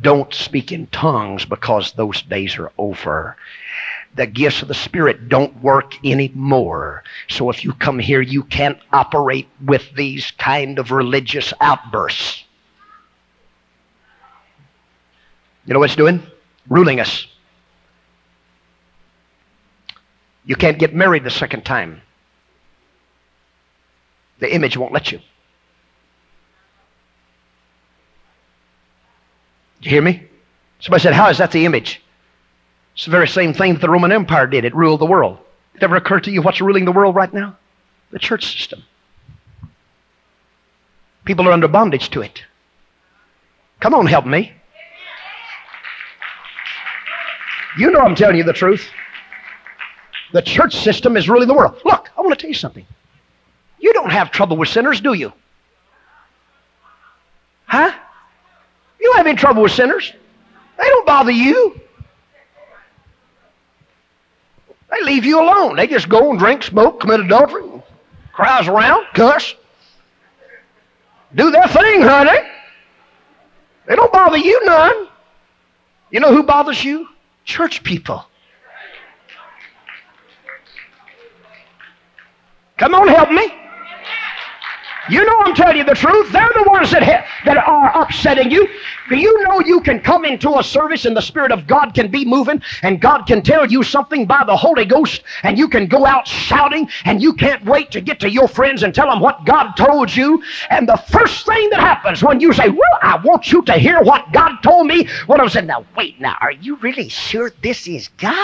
Don't 0.00 0.32
speak 0.32 0.72
in 0.72 0.86
tongues 0.86 1.44
because 1.44 1.92
those 1.92 2.22
days 2.22 2.56
are 2.58 2.72
over. 2.78 3.36
The 4.14 4.26
gifts 4.26 4.62
of 4.62 4.68
the 4.68 4.74
Spirit 4.74 5.28
don't 5.28 5.62
work 5.62 5.94
anymore. 6.04 7.04
So 7.28 7.50
if 7.50 7.64
you 7.64 7.72
come 7.74 7.98
here, 7.98 8.20
you 8.20 8.42
can't 8.42 8.78
operate 8.92 9.48
with 9.64 9.94
these 9.94 10.32
kind 10.32 10.78
of 10.78 10.90
religious 10.90 11.52
outbursts. 11.60 12.44
You 15.66 15.74
know 15.74 15.80
what 15.80 15.90
it's 15.90 15.96
doing? 15.96 16.22
Ruling 16.68 17.00
us. 17.00 17.26
You 20.44 20.56
can't 20.56 20.78
get 20.78 20.94
married 20.94 21.24
the 21.24 21.30
second 21.30 21.64
time. 21.64 22.00
The 24.40 24.52
image 24.52 24.76
won't 24.76 24.92
let 24.92 25.12
you. 25.12 25.18
Did 29.80 29.84
you 29.86 29.90
hear 29.90 30.02
me? 30.02 30.22
Somebody 30.80 31.02
said, 31.02 31.14
How 31.14 31.28
is 31.30 31.38
that 31.38 31.52
the 31.52 31.66
image? 31.66 32.02
It's 32.94 33.04
the 33.04 33.10
very 33.10 33.28
same 33.28 33.54
thing 33.54 33.74
that 33.74 33.80
the 33.80 33.90
Roman 33.90 34.12
Empire 34.12 34.46
did. 34.46 34.64
It 34.64 34.74
ruled 34.74 35.00
the 35.00 35.06
world. 35.06 35.38
It 35.74 35.82
ever 35.82 35.96
occurred 35.96 36.24
to 36.24 36.30
you 36.30 36.42
what's 36.42 36.60
ruling 36.60 36.84
the 36.84 36.92
world 36.92 37.14
right 37.14 37.32
now? 37.32 37.56
The 38.10 38.18
church 38.18 38.58
system. 38.58 38.82
People 41.24 41.48
are 41.48 41.52
under 41.52 41.68
bondage 41.68 42.10
to 42.10 42.22
it. 42.22 42.42
Come 43.78 43.94
on, 43.94 44.06
help 44.06 44.26
me. 44.26 44.52
You 47.78 47.90
know 47.90 48.00
I'm 48.00 48.14
telling 48.14 48.36
you 48.36 48.44
the 48.44 48.52
truth. 48.52 48.88
The 50.32 50.42
church 50.42 50.76
system 50.76 51.16
is 51.16 51.28
really 51.28 51.46
the 51.46 51.54
world. 51.54 51.80
Look, 51.84 52.10
I 52.16 52.20
want 52.20 52.32
to 52.32 52.40
tell 52.40 52.48
you 52.48 52.54
something. 52.54 52.86
You 53.78 53.92
don't 53.92 54.10
have 54.10 54.30
trouble 54.30 54.56
with 54.56 54.68
sinners, 54.68 55.00
do 55.00 55.14
you? 55.14 55.32
Huh? 57.66 57.92
You 59.00 59.06
don't 59.06 59.16
have 59.16 59.26
any 59.26 59.36
trouble 59.36 59.62
with 59.62 59.72
sinners. 59.72 60.12
They 60.78 60.84
don't 60.84 61.06
bother 61.06 61.30
you. 61.30 61.80
They 64.90 65.02
leave 65.04 65.24
you 65.24 65.40
alone. 65.40 65.76
They 65.76 65.86
just 65.86 66.08
go 66.08 66.30
and 66.30 66.38
drink, 66.38 66.62
smoke, 66.62 67.00
commit 67.00 67.20
adultery, 67.20 67.62
crowds 68.32 68.68
around, 68.68 69.06
cuss. 69.14 69.54
Do 71.34 71.50
their 71.50 71.68
thing, 71.68 72.02
honey. 72.02 72.38
They 73.86 73.96
don't 73.96 74.12
bother 74.12 74.36
you 74.36 74.64
none. 74.66 75.08
You 76.10 76.20
know 76.20 76.34
who 76.34 76.42
bothers 76.42 76.84
you? 76.84 77.08
Church 77.44 77.82
people. 77.82 78.24
Come 82.78 82.94
on, 82.94 83.08
help 83.08 83.30
me. 83.30 83.59
You 85.10 85.24
know 85.24 85.40
I'm 85.40 85.54
telling 85.54 85.76
you 85.76 85.84
the 85.84 85.94
truth. 85.94 86.30
They're 86.30 86.50
the 86.54 86.70
ones 86.70 86.90
that, 86.92 87.02
ha- 87.02 87.26
that 87.44 87.56
are 87.56 88.02
upsetting 88.02 88.50
you. 88.50 88.68
Do 89.08 89.16
you 89.16 89.42
know 89.42 89.60
you 89.60 89.80
can 89.80 90.00
come 90.00 90.24
into 90.24 90.58
a 90.58 90.62
service 90.62 91.04
and 91.04 91.16
the 91.16 91.20
Spirit 91.20 91.50
of 91.50 91.66
God 91.66 91.94
can 91.94 92.10
be 92.10 92.24
moving 92.24 92.62
and 92.82 93.00
God 93.00 93.24
can 93.24 93.42
tell 93.42 93.66
you 93.66 93.82
something 93.82 94.24
by 94.24 94.44
the 94.46 94.56
Holy 94.56 94.84
Ghost 94.84 95.22
and 95.42 95.58
you 95.58 95.68
can 95.68 95.88
go 95.88 96.06
out 96.06 96.28
shouting 96.28 96.88
and 97.04 97.20
you 97.20 97.32
can't 97.34 97.64
wait 97.64 97.90
to 97.90 98.00
get 98.00 98.20
to 98.20 98.30
your 98.30 98.46
friends 98.46 98.84
and 98.84 98.94
tell 98.94 99.10
them 99.10 99.18
what 99.18 99.44
God 99.44 99.72
told 99.72 100.14
you. 100.14 100.42
And 100.70 100.88
the 100.88 100.96
first 100.96 101.44
thing 101.44 101.70
that 101.70 101.80
happens 101.80 102.22
when 102.22 102.38
you 102.38 102.52
say, 102.52 102.68
Well, 102.68 102.98
I 103.02 103.20
want 103.24 103.50
you 103.50 103.62
to 103.62 103.72
hear 103.72 104.00
what 104.02 104.32
God 104.32 104.58
told 104.62 104.86
me, 104.86 105.08
what 105.26 105.40
I'm 105.40 105.48
saying, 105.48 105.66
now 105.66 105.84
wait, 105.96 106.20
now, 106.20 106.36
are 106.40 106.52
you 106.52 106.76
really 106.76 107.08
sure 107.08 107.50
this 107.62 107.88
is 107.88 108.08
God? 108.18 108.36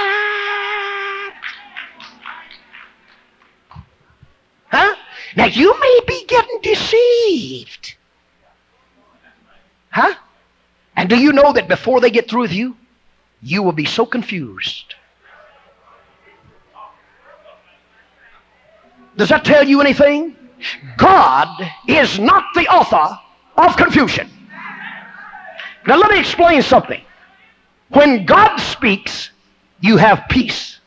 Huh? 4.68 4.96
Now 5.36 5.44
you 5.46 5.78
may 5.78 6.00
be 6.06 6.24
getting 6.26 6.60
deceived. 6.62 7.94
Huh? 9.90 10.14
And 10.96 11.10
do 11.10 11.16
you 11.16 11.32
know 11.32 11.52
that 11.52 11.68
before 11.68 12.00
they 12.00 12.10
get 12.10 12.28
through 12.28 12.42
with 12.42 12.52
you, 12.52 12.76
you 13.42 13.62
will 13.62 13.72
be 13.72 13.84
so 13.84 14.06
confused? 14.06 14.94
Does 19.16 19.28
that 19.28 19.44
tell 19.44 19.66
you 19.66 19.80
anything? 19.80 20.36
God 20.96 21.70
is 21.86 22.18
not 22.18 22.44
the 22.54 22.66
author 22.68 23.18
of 23.56 23.76
confusion. 23.76 24.30
Now 25.86 25.98
let 25.98 26.10
me 26.10 26.18
explain 26.18 26.62
something. 26.62 27.02
When 27.90 28.26
God 28.26 28.56
speaks, 28.58 29.30
you 29.80 29.96
have 29.96 30.24
peace. 30.28 30.78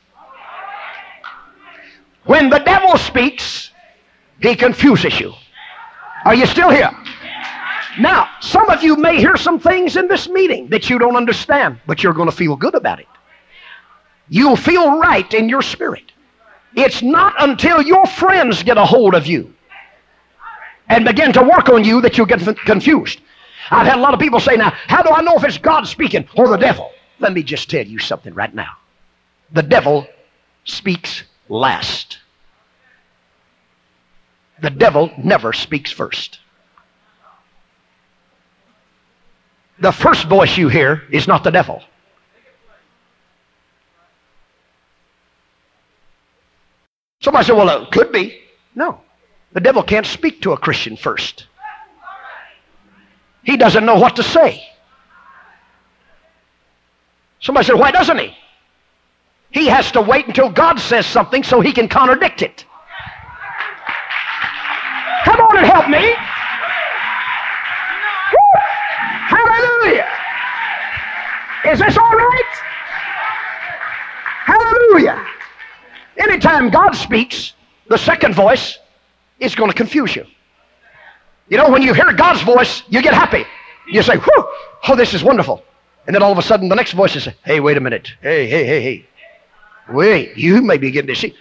When 2.26 2.50
the 2.50 2.60
devil 2.60 2.98
speaks, 2.98 3.72
he 4.42 4.56
confuses 4.56 5.20
you. 5.20 5.34
Are 6.26 6.36
you 6.36 6.46
still 6.46 6.70
here? 6.70 6.92
Now, 8.00 8.30
some 8.40 8.70
of 8.70 8.84
you 8.84 8.96
may 8.96 9.18
hear 9.18 9.36
some 9.36 9.60
things 9.60 9.98
in 9.98 10.08
this 10.08 10.30
meeting 10.30 10.68
that 10.70 10.90
you 10.90 11.00
don't 11.00 11.16
understand, 11.16 11.80
but 11.86 12.04
you're 12.04 12.14
going 12.14 12.30
to 12.30 12.36
feel 12.36 12.56
good 12.56 12.76
about 12.76 13.00
it. 13.00 13.08
You'll 14.30 14.56
feel 14.56 15.00
right 15.00 15.32
in 15.34 15.50
your 15.50 15.62
spirit. 15.62 16.12
It's 16.76 17.02
not 17.02 17.34
until 17.40 17.82
your 17.82 18.06
friends 18.06 18.64
get 18.64 18.78
a 18.78 18.86
hold 18.86 19.16
of 19.16 19.26
you 19.26 19.54
and 20.88 21.04
begin 21.04 21.34
to 21.34 21.42
work 21.42 21.70
on 21.70 21.84
you 21.84 22.02
that 22.02 22.18
you 22.18 22.26
get 22.26 22.40
confused. 22.66 23.20
I've 23.72 23.88
had 23.88 23.98
a 23.98 24.02
lot 24.02 24.14
of 24.14 24.20
people 24.20 24.40
say, 24.40 24.56
now, 24.56 24.72
how 24.88 25.02
do 25.02 25.10
I 25.10 25.22
know 25.22 25.36
if 25.36 25.44
it's 25.44 25.58
God 25.58 25.88
speaking 25.88 26.28
or 26.36 26.48
the 26.48 26.58
devil? 26.58 26.92
Let 27.20 27.34
me 27.34 27.44
just 27.44 27.70
tell 27.70 27.86
you 27.86 28.00
something 28.00 28.34
right 28.34 28.54
now. 28.54 28.78
The 29.52 29.64
devil 29.64 30.08
speaks 30.64 31.24
last. 31.50 32.20
The 34.62 34.70
devil 34.70 35.12
never 35.18 35.54
speaks 35.54 35.92
first. 35.92 36.40
The 39.80 39.92
first 39.92 40.28
voice 40.28 40.58
you 40.58 40.68
hear 40.68 41.04
is 41.10 41.28
not 41.28 41.44
the 41.44 41.52
devil. 41.52 41.82
Somebody 47.22 47.46
said, 47.46 47.56
well, 47.56 47.84
it 47.84 47.92
could 47.92 48.12
be. 48.12 48.40
No. 48.76 49.02
The 49.54 49.62
devil 49.62 49.84
can't 49.84 50.06
speak 50.06 50.42
to 50.42 50.52
a 50.52 50.58
Christian 50.58 50.96
first. 50.96 51.48
He 53.44 53.58
doesn't 53.58 53.86
know 53.86 53.96
what 53.96 54.18
to 54.18 54.24
say. 54.24 54.64
Somebody 57.40 57.66
said, 57.66 57.76
why 57.76 57.92
doesn't 57.92 58.18
he? 58.18 58.36
He 59.52 59.68
has 59.68 59.92
to 59.94 60.02
wait 60.02 60.28
until 60.28 60.50
God 60.50 60.80
says 60.80 61.06
something 61.06 61.44
so 61.44 61.62
he 61.62 61.72
can 61.72 61.88
contradict 61.88 62.42
it. 62.42 62.66
Help 65.66 65.90
me. 65.90 66.16
Woo! 68.32 68.60
Hallelujah. 69.28 70.08
Is 71.66 71.80
this 71.80 71.98
all 71.98 72.16
right? 72.16 72.54
Hallelujah. 74.46 75.26
Anytime 76.18 76.70
God 76.70 76.96
speaks, 76.96 77.54
the 77.88 77.98
second 77.98 78.36
voice 78.36 78.78
is 79.40 79.56
going 79.56 79.70
to 79.70 79.76
confuse 79.76 80.16
you. 80.16 80.26
You 81.50 81.58
know, 81.58 81.70
when 81.70 81.82
you 81.82 81.94
hear 81.94 82.14
God's 82.14 82.42
voice, 82.42 82.84
you 82.90 83.02
get 83.02 83.14
happy. 83.14 83.46
You 83.88 84.04
say, 84.04 84.18
whew, 84.18 84.48
oh, 84.88 84.96
this 84.96 85.14
is 85.14 85.24
wonderful. 85.24 85.64
And 86.06 86.16
then 86.16 86.24
all 86.24 86.32
of 86.32 86.38
a 86.38 86.42
sudden, 86.42 86.70
the 86.70 86.76
next 86.76 86.94
voice 86.94 87.16
is, 87.16 87.28
hey, 87.44 87.60
wait 87.60 87.78
a 87.78 87.80
minute. 87.80 88.14
Hey, 88.22 88.48
hey, 88.48 88.66
hey, 88.66 88.82
hey. 88.82 89.06
Wait, 89.90 90.38
you 90.38 90.62
may 90.62 90.78
be 90.78 90.92
getting 90.92 91.08
deceived. 91.08 91.38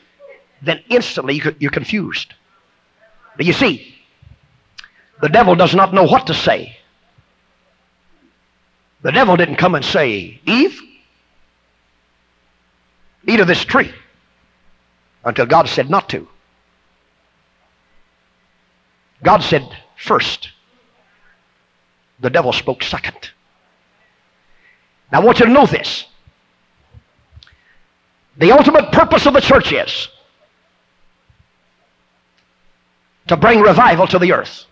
Then 0.63 0.83
instantly 0.89 1.41
you're 1.59 1.71
confused. 1.71 2.35
But 3.37 3.47
you 3.47 3.53
see, 3.53 3.95
the 5.21 5.29
devil 5.29 5.55
does 5.55 5.75
not 5.75 5.93
know 5.93 6.05
what 6.05 6.27
to 6.29 6.35
say. 6.35 6.77
The 9.03 9.13
devil 9.13 9.37
didn't 9.37 9.57
come 9.57 9.75
and 9.75 9.85
say, 9.85 10.41
Eve, 10.45 10.81
eat 13.27 13.41
of 13.41 13.47
this 13.47 13.65
tree 13.65 13.93
until 15.25 15.47
God 15.47 15.69
said 15.69 15.91
not 15.91 16.09
to. 16.11 16.27
God 19.23 19.43
said 19.43 19.69
first. 19.97 20.51
The 22.21 22.31
devil 22.31 22.53
spoke 22.53 22.83
second. 22.83 23.31
Now 25.13 25.21
I 25.21 25.25
want 25.25 25.41
you 25.41 25.47
to 25.47 25.53
know 25.53 25.67
this. 25.67 26.05
The 28.37 28.53
ultimate 28.53 28.93
purpose 28.93 29.27
of 29.27 29.35
the 29.35 29.41
church 29.41 29.73
is 29.73 30.09
to 33.27 33.37
bring 33.37 33.61
revival 33.61 34.07
to 34.09 34.19
the 34.19 34.33
earth. 34.33 34.68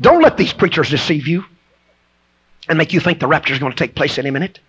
Don't 0.00 0.22
let 0.22 0.36
these 0.36 0.52
preachers 0.52 0.90
deceive 0.90 1.26
you 1.26 1.44
and 2.68 2.76
make 2.76 2.92
you 2.92 3.00
think 3.00 3.20
the 3.20 3.26
rapture 3.26 3.54
is 3.54 3.58
going 3.58 3.72
to 3.72 3.78
take 3.78 3.94
place 3.94 4.18
any 4.18 4.30
minute. 4.30 4.60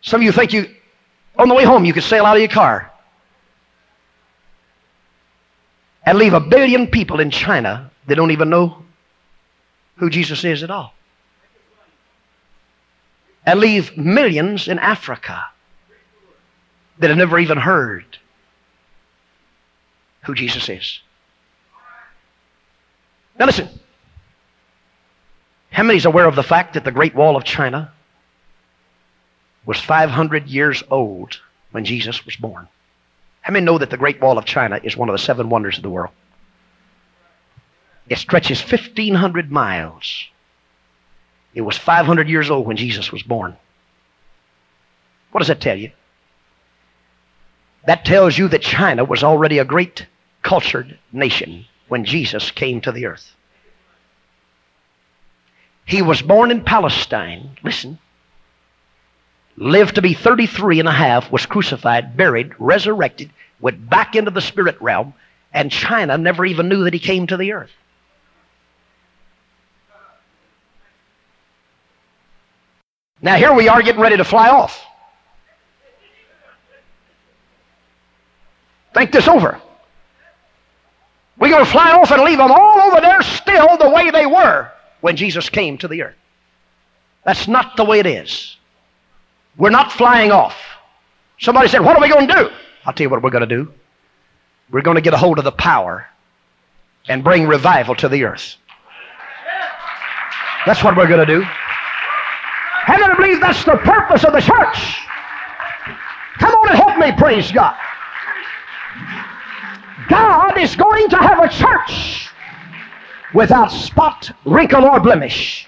Some 0.00 0.20
of 0.20 0.24
you 0.24 0.32
think 0.32 0.52
you, 0.52 0.74
on 1.38 1.48
the 1.48 1.54
way 1.54 1.64
home, 1.64 1.84
you 1.84 1.92
could 1.92 2.02
sail 2.02 2.24
out 2.26 2.36
of 2.36 2.40
your 2.40 2.50
car 2.50 2.90
and 6.04 6.18
leave 6.18 6.34
a 6.34 6.40
billion 6.40 6.86
people 6.86 7.20
in 7.20 7.30
China 7.30 7.90
that 8.06 8.14
don't 8.14 8.30
even 8.30 8.50
know 8.50 8.82
who 9.96 10.10
Jesus 10.10 10.44
is 10.44 10.62
at 10.62 10.70
all. 10.70 10.92
And 13.46 13.60
leave 13.60 13.96
millions 13.96 14.68
in 14.68 14.78
Africa 14.78 15.44
that 16.98 17.08
have 17.08 17.18
never 17.18 17.38
even 17.38 17.58
heard 17.58 18.18
who 20.22 20.34
Jesus 20.34 20.68
is. 20.68 21.00
Now 23.38 23.46
listen. 23.46 23.68
How 25.70 25.82
many 25.82 25.96
is 25.96 26.04
aware 26.04 26.26
of 26.26 26.36
the 26.36 26.42
fact 26.42 26.74
that 26.74 26.84
the 26.84 26.92
Great 26.92 27.14
Wall 27.14 27.36
of 27.36 27.44
China 27.44 27.92
was 29.66 29.80
500 29.80 30.46
years 30.46 30.82
old 30.90 31.40
when 31.72 31.84
Jesus 31.84 32.24
was 32.24 32.36
born? 32.36 32.68
How 33.40 33.52
many 33.52 33.64
know 33.64 33.78
that 33.78 33.90
the 33.90 33.96
Great 33.96 34.20
Wall 34.20 34.38
of 34.38 34.44
China 34.44 34.78
is 34.82 34.96
one 34.96 35.08
of 35.08 35.14
the 35.14 35.18
seven 35.18 35.48
wonders 35.48 35.76
of 35.76 35.82
the 35.82 35.90
world? 35.90 36.12
It 38.08 38.18
stretches 38.18 38.60
1,500 38.60 39.50
miles. 39.50 40.26
It 41.54 41.62
was 41.62 41.76
500 41.76 42.28
years 42.28 42.50
old 42.50 42.66
when 42.66 42.76
Jesus 42.76 43.10
was 43.10 43.22
born. 43.22 43.56
What 45.32 45.40
does 45.40 45.48
that 45.48 45.60
tell 45.60 45.76
you? 45.76 45.90
That 47.86 48.04
tells 48.04 48.38
you 48.38 48.48
that 48.48 48.62
China 48.62 49.04
was 49.04 49.24
already 49.24 49.58
a 49.58 49.64
great 49.64 50.06
cultured 50.42 50.98
nation 51.12 51.66
when 51.88 52.04
Jesus 52.04 52.50
came 52.50 52.80
to 52.82 52.92
the 52.92 53.06
earth. 53.06 53.34
He 55.86 56.02
was 56.02 56.22
born 56.22 56.50
in 56.50 56.64
Palestine. 56.64 57.56
Listen. 57.62 57.98
Lived 59.56 59.96
to 59.96 60.02
be 60.02 60.14
33 60.14 60.80
and 60.80 60.88
a 60.88 60.92
half, 60.92 61.30
was 61.30 61.46
crucified, 61.46 62.16
buried, 62.16 62.52
resurrected, 62.58 63.30
went 63.60 63.88
back 63.88 64.16
into 64.16 64.30
the 64.30 64.40
spirit 64.40 64.80
realm, 64.80 65.14
and 65.52 65.70
China 65.70 66.18
never 66.18 66.44
even 66.44 66.68
knew 66.68 66.84
that 66.84 66.92
he 66.92 66.98
came 66.98 67.26
to 67.28 67.36
the 67.36 67.52
earth. 67.52 67.70
Now, 73.22 73.36
here 73.36 73.54
we 73.54 73.68
are 73.68 73.80
getting 73.80 74.00
ready 74.00 74.16
to 74.16 74.24
fly 74.24 74.50
off. 74.50 74.84
Think 78.92 79.12
this 79.12 79.28
over. 79.28 79.60
We're 81.38 81.50
going 81.50 81.64
to 81.64 81.70
fly 81.70 81.92
off 81.92 82.10
and 82.10 82.22
leave 82.22 82.38
them 82.38 82.50
all 82.50 82.80
over 82.80 83.00
there 83.00 83.20
still 83.22 83.76
the 83.76 83.90
way 83.90 84.10
they 84.10 84.26
were 84.26 84.70
when 85.00 85.16
Jesus 85.16 85.48
came 85.48 85.78
to 85.78 85.88
the 85.88 86.02
earth. 86.02 86.16
That's 87.24 87.48
not 87.48 87.76
the 87.76 87.84
way 87.84 87.98
it 87.98 88.06
is. 88.06 88.56
We're 89.56 89.70
not 89.70 89.92
flying 89.92 90.30
off. 90.30 90.56
Somebody 91.38 91.68
said, 91.68 91.80
What 91.80 91.96
are 91.96 92.00
we 92.00 92.08
going 92.08 92.28
to 92.28 92.34
do? 92.34 92.50
I'll 92.84 92.92
tell 92.92 93.04
you 93.04 93.10
what 93.10 93.22
we're 93.22 93.30
going 93.30 93.48
to 93.48 93.54
do. 93.56 93.72
We're 94.70 94.82
going 94.82 94.96
to 94.96 95.00
get 95.00 95.14
a 95.14 95.16
hold 95.16 95.38
of 95.38 95.44
the 95.44 95.52
power 95.52 96.06
and 97.08 97.24
bring 97.24 97.46
revival 97.46 97.94
to 97.96 98.08
the 98.08 98.24
earth. 98.24 98.56
That's 100.66 100.82
what 100.82 100.96
we're 100.96 101.08
going 101.08 101.26
to 101.26 101.26
do. 101.26 101.42
How 101.42 102.96
believe 103.24 103.40
that's 103.40 103.64
the 103.64 103.76
purpose 103.76 104.24
of 104.24 104.32
the 104.32 104.40
church? 104.40 104.98
Come 106.38 106.52
on 106.52 106.68
and 106.68 106.78
help 106.78 106.98
me, 106.98 107.12
praise 107.16 107.50
God. 107.52 107.76
God 110.08 110.58
is 110.58 110.76
going 110.76 111.08
to 111.10 111.16
have 111.16 111.42
a 111.42 111.48
church 111.48 112.28
without 113.32 113.68
spot, 113.68 114.30
wrinkle, 114.44 114.84
or 114.84 115.00
blemish. 115.00 115.66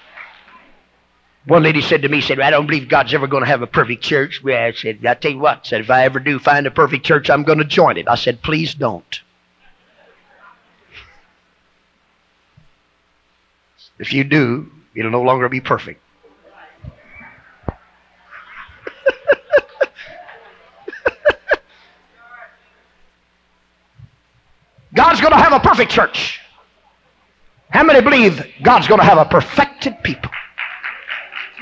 One 1.47 1.63
lady 1.63 1.81
said 1.81 2.03
to 2.03 2.09
me, 2.09 2.21
said, 2.21 2.41
I 2.41 2.51
don't 2.51 2.67
believe 2.67 2.89
God's 2.89 3.15
ever 3.15 3.29
going 3.29 3.45
to 3.45 3.49
have 3.49 3.63
a 3.63 3.69
perfect 3.69 4.03
church. 4.03 4.43
Well, 4.43 4.61
I 4.61 4.73
said, 4.73 5.07
I 5.07 5.15
tell 5.15 5.31
you 5.31 5.39
what, 5.39 5.65
said, 5.67 5.81
if 5.81 5.91
I 5.91 6.05
ever 6.05 6.19
do 6.19 6.39
find 6.41 6.67
a 6.67 6.73
perfect 6.73 7.07
church, 7.07 7.31
I'm 7.31 7.45
going 7.45 7.59
to 7.59 7.65
join 7.65 7.97
it. 7.97 8.09
I 8.09 8.17
said, 8.17 8.43
please 8.43 8.75
don't. 8.75 9.21
If 13.99 14.13
you 14.13 14.25
do, 14.25 14.71
it'll 14.95 15.13
no 15.13 15.23
longer 15.23 15.49
be 15.49 15.61
perfect. 15.61 16.03
God's 24.97 25.16
going 25.29 25.43
to 25.43 25.51
have 25.51 25.53
a 25.53 25.61
perfect 25.61 25.91
church. 25.91 26.41
How 27.71 27.83
many 27.83 28.01
believe 28.01 28.45
God's 28.63 28.87
going 28.87 29.01
to 29.01 29.05
have 29.05 29.19
a 29.19 29.25
perfected 29.25 30.01
people? 30.05 30.31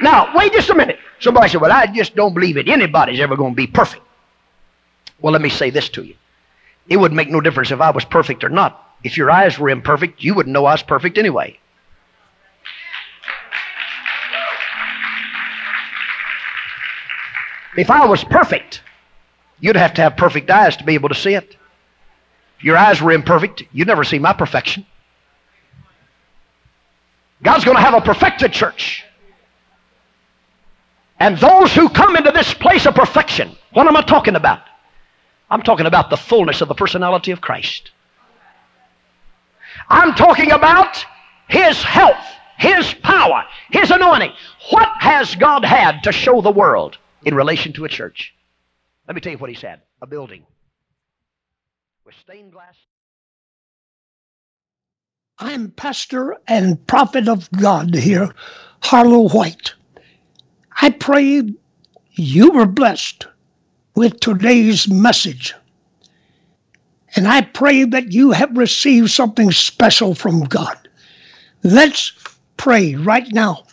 Now, 0.03 0.37
wait 0.37 0.53
just 0.53 0.69
a 0.69 0.75
minute. 0.75 0.99
Somebody 1.21 1.49
said, 1.49 1.63
Well, 1.63 1.73
I 1.73 1.87
just 1.87 2.15
don't 2.15 2.35
believe 2.35 2.57
that 2.57 2.69
anybody's 2.69 3.21
ever 3.21 3.37
going 3.37 3.53
to 3.53 3.57
be 3.57 3.67
perfect. 3.67 4.03
Well, 5.21 5.33
let 5.33 5.41
me 5.41 5.49
say 5.49 5.71
this 5.71 5.89
to 5.91 6.03
you. 6.03 6.15
It 6.89 6.99
wouldn't 6.99 7.17
make 7.17 7.31
no 7.31 7.41
difference 7.41 7.71
if 7.71 7.81
I 7.81 7.91
was 7.91 8.05
perfect 8.05 8.45
or 8.45 8.51
not. 8.51 8.97
If 9.03 9.17
your 9.17 9.31
eyes 9.31 9.59
were 9.59 9.71
imperfect, 9.71 10.23
you 10.23 10.35
wouldn't 10.35 10.53
know 10.53 10.67
I 10.67 10.73
was 10.73 10.83
perfect 10.83 11.17
anyway. 11.17 11.59
If 17.77 17.91
I 17.91 18.05
was 18.05 18.23
perfect, 18.25 18.83
you'd 19.61 19.77
have 19.77 19.95
to 19.95 20.03
have 20.03 20.17
perfect 20.19 20.51
eyes 20.51 20.77
to 20.77 20.85
be 20.85 20.95
able 20.95 21.09
to 21.09 21.15
see 21.15 21.35
it. 21.35 21.57
Your 22.65 22.79
eyes 22.79 23.03
were 23.03 23.13
imperfect, 23.13 23.63
you'd 23.73 23.87
never 23.87 24.05
see 24.05 24.19
my 24.19 24.33
perfection. 24.33 24.87
God's 27.43 27.63
going 27.63 27.77
to 27.77 27.83
have 27.83 27.93
a 27.93 28.01
perfected 28.01 28.55
church. 28.55 29.05
And 31.21 31.37
those 31.37 31.75
who 31.75 31.91
come 31.91 32.17
into 32.17 32.31
this 32.31 32.55
place 32.55 32.87
of 32.87 32.95
perfection, 32.95 33.55
what 33.75 33.87
am 33.87 33.99
I 33.99 34.01
talking 34.01 34.35
about? 34.35 34.61
I'm 35.51 35.61
talking 35.61 35.85
about 35.85 36.09
the 36.09 36.17
fullness 36.17 36.63
of 36.63 36.69
the 36.69 36.75
personality 36.75 37.33
of 37.33 37.43
Christ. 37.43 37.91
I'm 39.87 40.15
talking 40.15 40.51
about 40.51 41.05
His 41.51 41.83
health, 41.83 42.25
His 42.57 42.95
power, 42.95 43.45
His 43.73 43.91
anointing. 43.91 44.33
What 44.71 44.89
has 45.01 45.35
God 45.35 45.67
had 45.67 46.05
to 46.05 46.13
show 46.13 46.41
the 46.41 46.51
world 46.51 46.97
in 47.27 47.35
relation 47.35 47.75
to 47.75 47.85
a 47.85 47.91
church? 47.91 48.33
Let 49.07 49.15
me 49.15 49.21
tell 49.21 49.33
you 49.33 49.39
what 49.39 49.51
He's 49.51 49.61
had 49.61 49.83
a 50.01 50.07
building 50.07 50.47
with 52.05 52.15
stained 52.21 52.53
glass. 52.53 52.75
I'm 55.39 55.71
pastor 55.71 56.37
and 56.47 56.87
prophet 56.87 57.29
of 57.29 57.51
God 57.53 57.95
here, 57.95 58.35
Harlo 58.83 59.33
White. 59.33 59.73
I 60.83 60.91
pray 60.91 61.43
you 62.13 62.51
were 62.51 62.67
blessed 62.67 63.27
with 63.95 64.21
today's 64.21 64.89
message. 64.89 65.55
And 67.17 67.27
I 67.27 67.41
pray 67.41 67.85
that 67.85 68.13
you 68.13 68.33
have 68.33 68.57
received 68.57 69.11
something 69.11 69.51
special 69.51 70.15
from 70.15 70.45
God. 70.45 70.77
Let's 71.63 72.13
pray 72.59 72.97
right 72.97 73.33
now. 73.33 73.65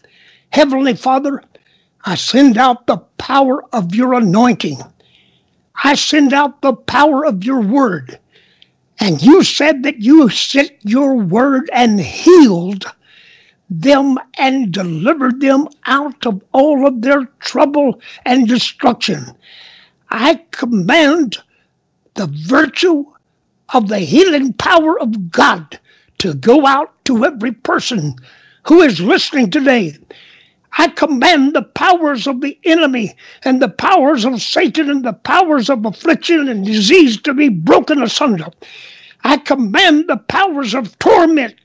Heavenly 0.52 0.96
Father, 0.96 1.44
I 2.06 2.16
send 2.16 2.58
out 2.58 2.88
the 2.88 2.98
power 3.18 3.66
of 3.74 3.94
your 3.94 4.14
anointing. 4.14 4.78
I 5.84 5.96
send 5.96 6.34
out 6.34 6.62
the 6.62 6.74
power 6.74 7.26
of 7.26 7.44
your 7.44 7.62
word. 7.62 8.20
And 9.00 9.22
you 9.22 9.44
said 9.44 9.84
that 9.84 10.00
you 10.00 10.30
sent 10.30 10.72
your 10.84 11.16
word 11.16 11.70
and 11.74 12.00
healed 12.00 12.86
them 13.70 14.20
and 14.38 14.72
delivered 14.72 15.42
them 15.42 15.68
out 15.86 16.26
of 16.28 16.44
all 16.52 16.86
of 16.86 17.02
their 17.02 17.26
trouble 17.40 18.00
and 18.26 18.48
destruction. 18.48 19.26
I 20.10 20.44
command 20.52 21.38
the 22.14 22.28
virtue 22.28 23.06
of 23.74 23.88
the 23.88 24.00
healing 24.00 24.54
power 24.54 25.00
of 25.00 25.32
God 25.32 25.80
to 26.20 26.34
go 26.36 26.68
out 26.68 26.94
to 27.06 27.26
every 27.26 27.54
person 27.54 28.16
who 28.68 28.82
is 28.82 29.00
listening 29.00 29.50
today. 29.50 29.98
I 30.78 30.88
command 30.88 31.54
the 31.54 31.64
powers 31.64 32.28
of 32.28 32.42
the 32.42 32.58
enemy 32.64 33.16
and 33.44 33.62
the 33.62 33.70
powers 33.70 34.26
of 34.26 34.42
Satan 34.42 34.90
and 34.90 35.04
the 35.04 35.14
powers 35.14 35.70
of 35.70 35.86
affliction 35.86 36.48
and 36.48 36.66
disease 36.66 37.22
to 37.22 37.34
be 37.34 37.50
broken 37.50 38.02
asunder. 38.02 38.48
I 39.24 39.38
command 39.38 40.06
the 40.08 40.18
powers 40.18 40.74
of 40.74 40.98
torment 41.00 41.56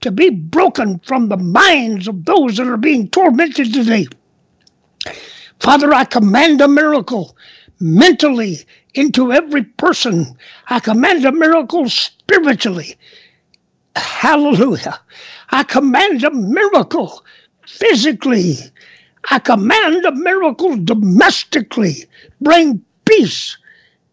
to 0.00 0.10
be 0.10 0.30
broken 0.30 0.98
from 1.00 1.28
the 1.28 1.36
minds 1.36 2.08
of 2.08 2.24
those 2.24 2.56
that 2.56 2.66
are 2.66 2.76
being 2.76 3.08
tormented 3.08 3.72
today. 3.72 4.06
Father, 5.60 5.92
I 5.92 6.04
command 6.04 6.60
a 6.60 6.68
miracle 6.68 7.36
mentally 7.80 8.58
into 8.94 9.32
every 9.32 9.62
person. 9.62 10.36
I 10.68 10.80
command 10.80 11.24
a 11.24 11.32
miracle 11.32 11.88
spiritually. 11.88 12.96
Hallelujah. 13.96 15.00
I 15.50 15.62
command 15.64 16.24
a 16.24 16.30
miracle 16.30 17.24
physically. 17.78 18.56
I 19.30 19.38
command 19.38 20.04
a 20.04 20.12
miracle 20.12 20.76
domestically. 20.76 22.04
Bring 22.40 22.84
peace 23.04 23.56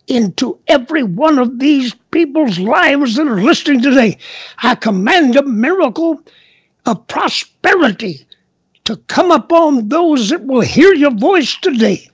into 0.08 0.60
every 0.68 1.04
one 1.04 1.38
of 1.38 1.60
these 1.60 1.94
people's 2.12 2.60
lives 2.60 3.16
that 3.16 3.28
are 3.28 3.42
listening 3.42 3.82
today. 3.82 4.18
I 4.60 4.76
command 4.76 5.36
a 5.36 5.44
miracle 5.44 6.22
of 6.86 7.08
prosperity 7.08 8.26
to 8.86 8.96
come 9.08 9.32
upon 9.32 9.90
those 9.90 10.30
that 10.30 10.46
will 10.46 10.62
hear 10.62 10.94
your 10.94 11.12
voice 11.12 11.58
today. 11.58 12.10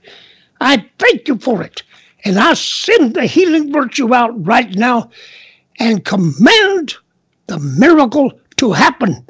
I 0.60 0.84
thank 0.98 1.28
you 1.28 1.38
for 1.38 1.62
it. 1.62 1.82
And 2.24 2.38
I 2.38 2.54
send 2.54 3.14
the 3.14 3.26
healing 3.26 3.72
virtue 3.72 4.14
out 4.14 4.46
right 4.46 4.74
now 4.74 5.10
and 5.78 6.04
command 6.04 6.94
the 7.46 7.58
miracle 7.60 8.32
to 8.56 8.72
happen. 8.72 9.26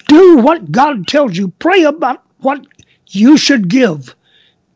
Do 0.07 0.38
what 0.38 0.72
God 0.72 1.07
tells 1.07 1.38
you. 1.38 1.49
Pray 1.59 1.84
about 1.84 2.24
what 2.39 2.66
you 3.09 3.37
should 3.37 3.67
give. 3.67 4.15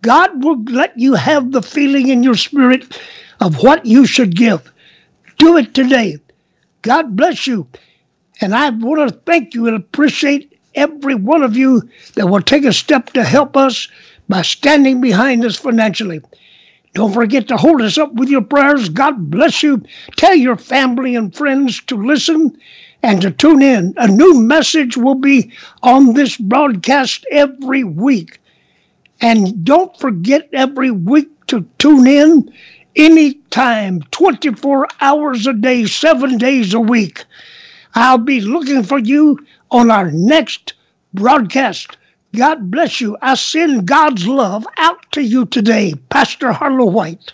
God 0.01 0.43
will 0.43 0.63
let 0.63 0.97
you 0.97 1.13
have 1.13 1.51
the 1.51 1.61
feeling 1.61 2.09
in 2.09 2.23
your 2.23 2.35
spirit 2.35 2.99
of 3.41 3.63
what 3.63 3.85
you 3.85 4.05
should 4.05 4.35
give. 4.35 4.71
Do 5.37 5.57
it 5.57 5.73
today. 5.73 6.17
God 6.81 7.15
bless 7.15 7.47
you. 7.47 7.67
And 8.41 8.55
I 8.55 8.69
want 8.69 9.09
to 9.09 9.19
thank 9.25 9.53
you 9.53 9.67
and 9.67 9.75
appreciate 9.75 10.57
every 10.75 11.15
one 11.15 11.43
of 11.43 11.57
you 11.57 11.81
that 12.15 12.27
will 12.27 12.41
take 12.41 12.63
a 12.63 12.71
step 12.71 13.11
to 13.13 13.23
help 13.23 13.57
us 13.57 13.87
by 14.29 14.41
standing 14.43 15.01
behind 15.01 15.43
us 15.43 15.57
financially. 15.57 16.21
Don't 16.93 17.13
forget 17.13 17.47
to 17.49 17.57
hold 17.57 17.81
us 17.81 17.97
up 17.97 18.13
with 18.13 18.29
your 18.29 18.41
prayers. 18.41 18.89
God 18.89 19.29
bless 19.29 19.61
you. 19.61 19.83
Tell 20.15 20.35
your 20.35 20.55
family 20.55 21.15
and 21.15 21.35
friends 21.35 21.81
to 21.83 21.95
listen 21.95 22.57
and 23.03 23.21
to 23.21 23.31
tune 23.31 23.61
in. 23.61 23.93
A 23.97 24.07
new 24.07 24.39
message 24.41 24.97
will 24.97 25.15
be 25.15 25.51
on 25.83 26.13
this 26.13 26.37
broadcast 26.37 27.25
every 27.31 27.83
week. 27.83 28.39
And 29.21 29.63
don't 29.63 29.97
forget 29.99 30.49
every 30.53 30.91
week 30.91 31.29
to 31.47 31.65
tune 31.77 32.07
in 32.07 32.53
anytime, 32.95 34.01
24 34.11 34.87
hours 35.01 35.47
a 35.47 35.53
day, 35.53 35.85
seven 35.85 36.37
days 36.37 36.73
a 36.73 36.79
week. 36.79 37.25
I'll 37.95 38.17
be 38.17 38.41
looking 38.41 38.83
for 38.83 38.99
you 38.99 39.39
on 39.71 39.91
our 39.91 40.11
next 40.11 40.73
broadcast. 41.13 41.97
God 42.35 42.69
bless 42.69 43.01
you. 43.01 43.17
I 43.21 43.35
send 43.35 43.87
God's 43.87 44.27
love 44.27 44.65
out 44.77 45.11
to 45.13 45.21
you 45.21 45.45
today, 45.45 45.95
Pastor 46.09 46.51
Harlo 46.51 46.91
White. 46.91 47.31